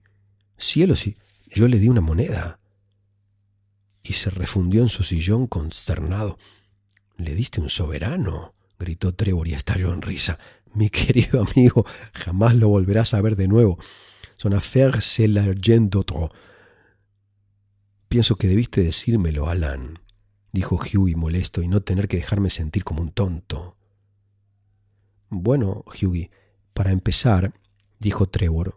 [0.57, 1.15] Cielo, sí,
[1.47, 2.59] yo le di una moneda.
[4.03, 6.37] Y se refundió en su sillón consternado.
[7.15, 10.37] Le diste un soberano, gritó Trevor y estalló en risa.
[10.73, 13.79] Mi querido amigo, jamás lo volverás a ver de nuevo.
[14.35, 16.33] Son affaire c'est l'argent d'autre.
[18.09, 19.99] Pienso que debiste decírmelo, Alan,
[20.51, 23.77] dijo Hughie molesto, y no tener que dejarme sentir como un tonto.
[25.29, 26.29] Bueno, Hughie,
[26.76, 27.53] para empezar,
[27.99, 28.76] dijo Trevor,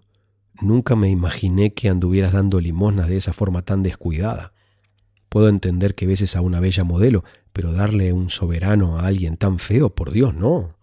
[0.60, 4.52] nunca me imaginé que anduvieras dando limosnas de esa forma tan descuidada.
[5.28, 9.58] Puedo entender que beses a una bella modelo, pero darle un soberano a alguien tan
[9.58, 10.76] feo, por Dios, no.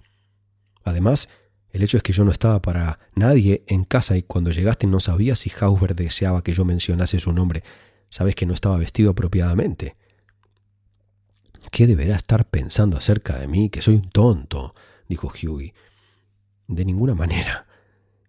[0.83, 1.29] Además,
[1.71, 4.99] el hecho es que yo no estaba para nadie en casa y cuando llegaste no
[4.99, 7.63] sabía si Hausberg deseaba que yo mencionase su nombre.
[8.09, 9.95] Sabes que no estaba vestido apropiadamente.
[11.71, 13.69] ¿Qué deberá estar pensando acerca de mí?
[13.69, 14.75] Que soy un tonto,
[15.07, 15.73] dijo Hughie.
[16.67, 17.67] De ninguna manera.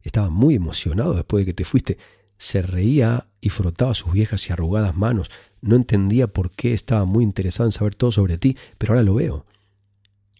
[0.03, 1.99] Estaba muy emocionado después de que te fuiste.
[2.39, 5.31] Se reía y frotaba sus viejas y arrugadas manos.
[5.61, 9.15] No entendía por qué estaba muy interesado en saber todo sobre ti, pero ahora lo
[9.15, 9.47] veo.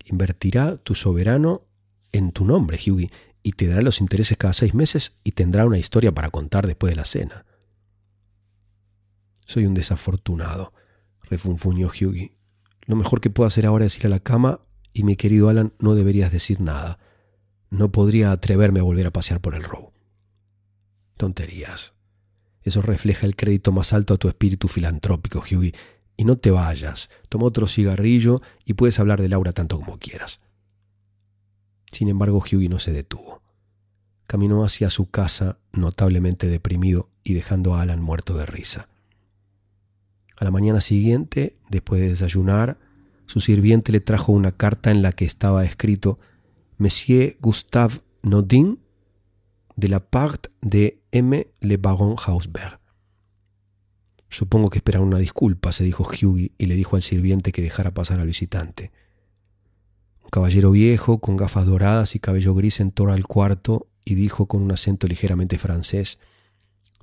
[0.05, 1.63] Invertirá tu soberano
[2.13, 3.11] en tu nombre, Hughie,
[3.43, 6.93] y te dará los intereses cada seis meses y tendrá una historia para contar después
[6.93, 7.47] de la cena.
[9.45, 10.73] Soy un desafortunado,
[11.23, 12.37] refunfuñó Hughie.
[12.87, 14.61] Lo mejor que puedo hacer ahora es ir a la cama
[14.93, 16.99] y mi querido Alan no deberías decir nada.
[17.71, 19.93] No podría atreverme a volver a pasear por el row.
[21.17, 21.95] Tonterías.
[22.63, 25.73] Eso refleja el crédito más alto a tu espíritu filantrópico, Hughie.
[26.17, 27.11] Y no te vayas.
[27.29, 30.41] Toma otro cigarrillo y puedes hablar de Laura tanto como quieras.
[31.93, 33.43] Sin embargo, Hughie no se detuvo.
[34.27, 38.89] Caminó hacia su casa, notablemente deprimido y dejando a Alan muerto de risa.
[40.37, 42.79] A la mañana siguiente, después de desayunar,
[43.27, 46.19] su sirviente le trajo una carta en la que estaba escrito
[46.79, 48.79] Monsieur Gustave Nodin
[49.77, 51.51] de la part de M.
[51.61, 52.81] Le Baron Hausberg.
[54.29, 57.95] Supongo que esperaba una disculpa, se dijo Hughie y le dijo al sirviente que dejara
[57.95, 58.93] pasar al visitante.
[60.23, 64.63] Un caballero viejo, con gafas doradas y cabello gris, entró al cuarto y dijo con
[64.63, 66.19] un acento ligeramente francés: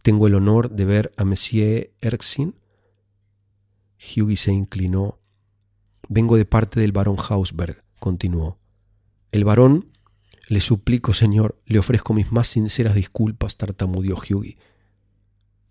[0.03, 2.53] Tengo el honor de ver a Monsieur Erxin.
[3.97, 5.19] Hughie se inclinó.
[6.09, 8.59] Vengo de parte del barón Hausberg, continuó.
[9.33, 9.89] El varón,
[10.47, 14.59] le suplico, señor, le ofrezco mis más sinceras disculpas, tartamudeó Hughie.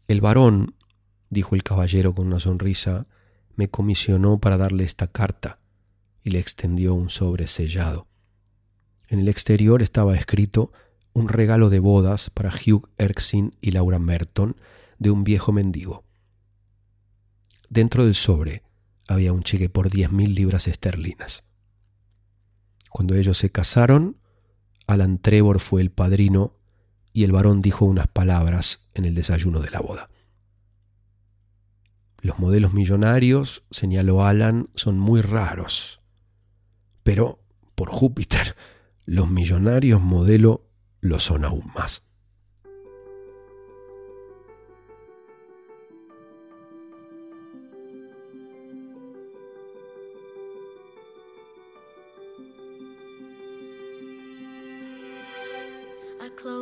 [0.08, 0.74] El varón,
[1.30, 3.06] dijo el caballero con una sonrisa,
[3.54, 5.60] me comisionó para darle esta carta
[6.24, 8.08] y le extendió un sobre sellado.
[9.06, 10.72] En el exterior estaba escrito
[11.12, 14.56] un regalo de bodas para Hugh Erskine y Laura Merton
[14.98, 16.02] de un viejo mendigo.
[17.68, 18.64] Dentro del sobre
[19.06, 21.44] había un cheque por diez mil libras esterlinas.
[22.92, 24.18] Cuando ellos se casaron,
[24.86, 26.58] Alan Trevor fue el padrino
[27.12, 30.10] y el varón dijo unas palabras en el desayuno de la boda.
[32.20, 36.00] Los modelos millonarios, señaló Alan, son muy raros.
[37.02, 37.42] Pero,
[37.74, 38.56] por Júpiter,
[39.04, 40.70] los millonarios modelo
[41.00, 42.11] lo son aún más.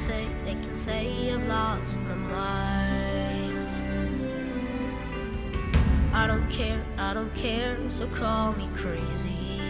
[0.00, 3.68] Say, they can say I've lost my mind.
[6.14, 9.60] I don't care, I don't care, so call me crazy.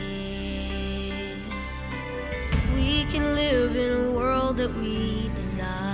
[2.77, 5.91] We can live in a world that we desire.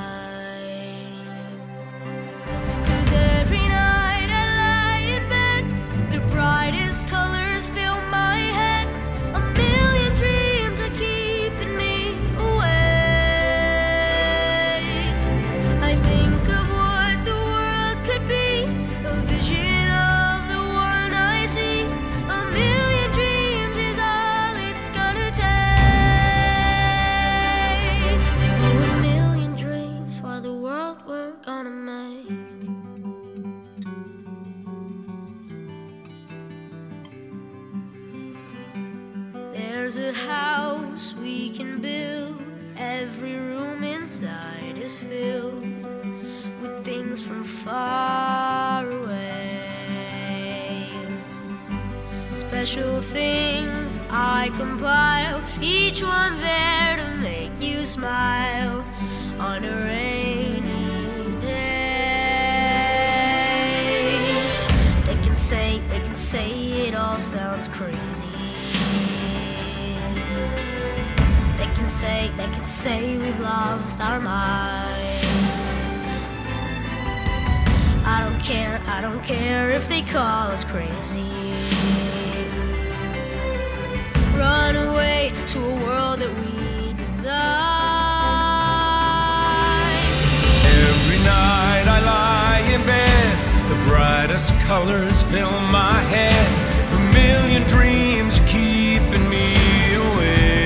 [52.67, 58.85] Special things I compile, each one there to make you smile
[59.39, 61.47] on a rainy day.
[65.05, 68.27] They can say, they can say it all sounds crazy.
[71.57, 75.07] They can say, they can say we've lost our minds.
[78.05, 81.46] I don't care, I don't care if they call us crazy
[84.39, 87.37] run away to a world that we design.
[90.85, 93.29] Every night I lie in bed,
[93.73, 96.47] the brightest colors fill my head,
[96.93, 99.47] a million dreams keeping me
[99.95, 100.57] awake.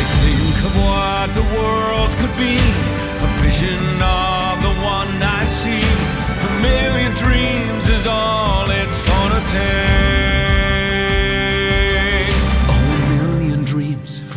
[0.00, 2.56] I think of what the world could be,
[3.26, 5.86] a vision of the one I see.
[6.48, 9.89] A million dreams is all it's gonna take.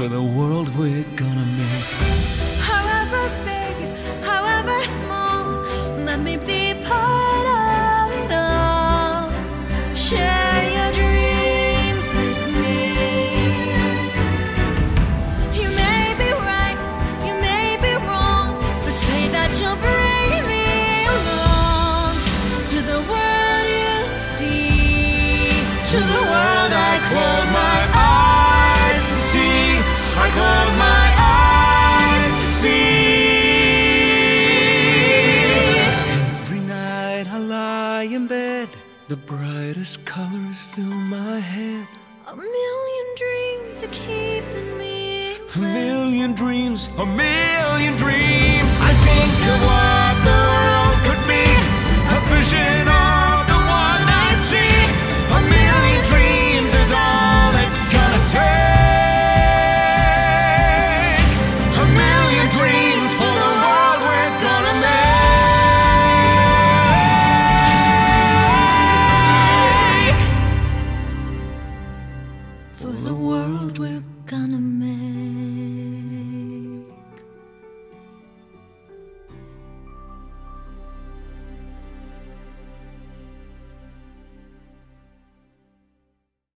[0.03, 1.52] For the world we're gonna
[47.05, 47.42] dreams, a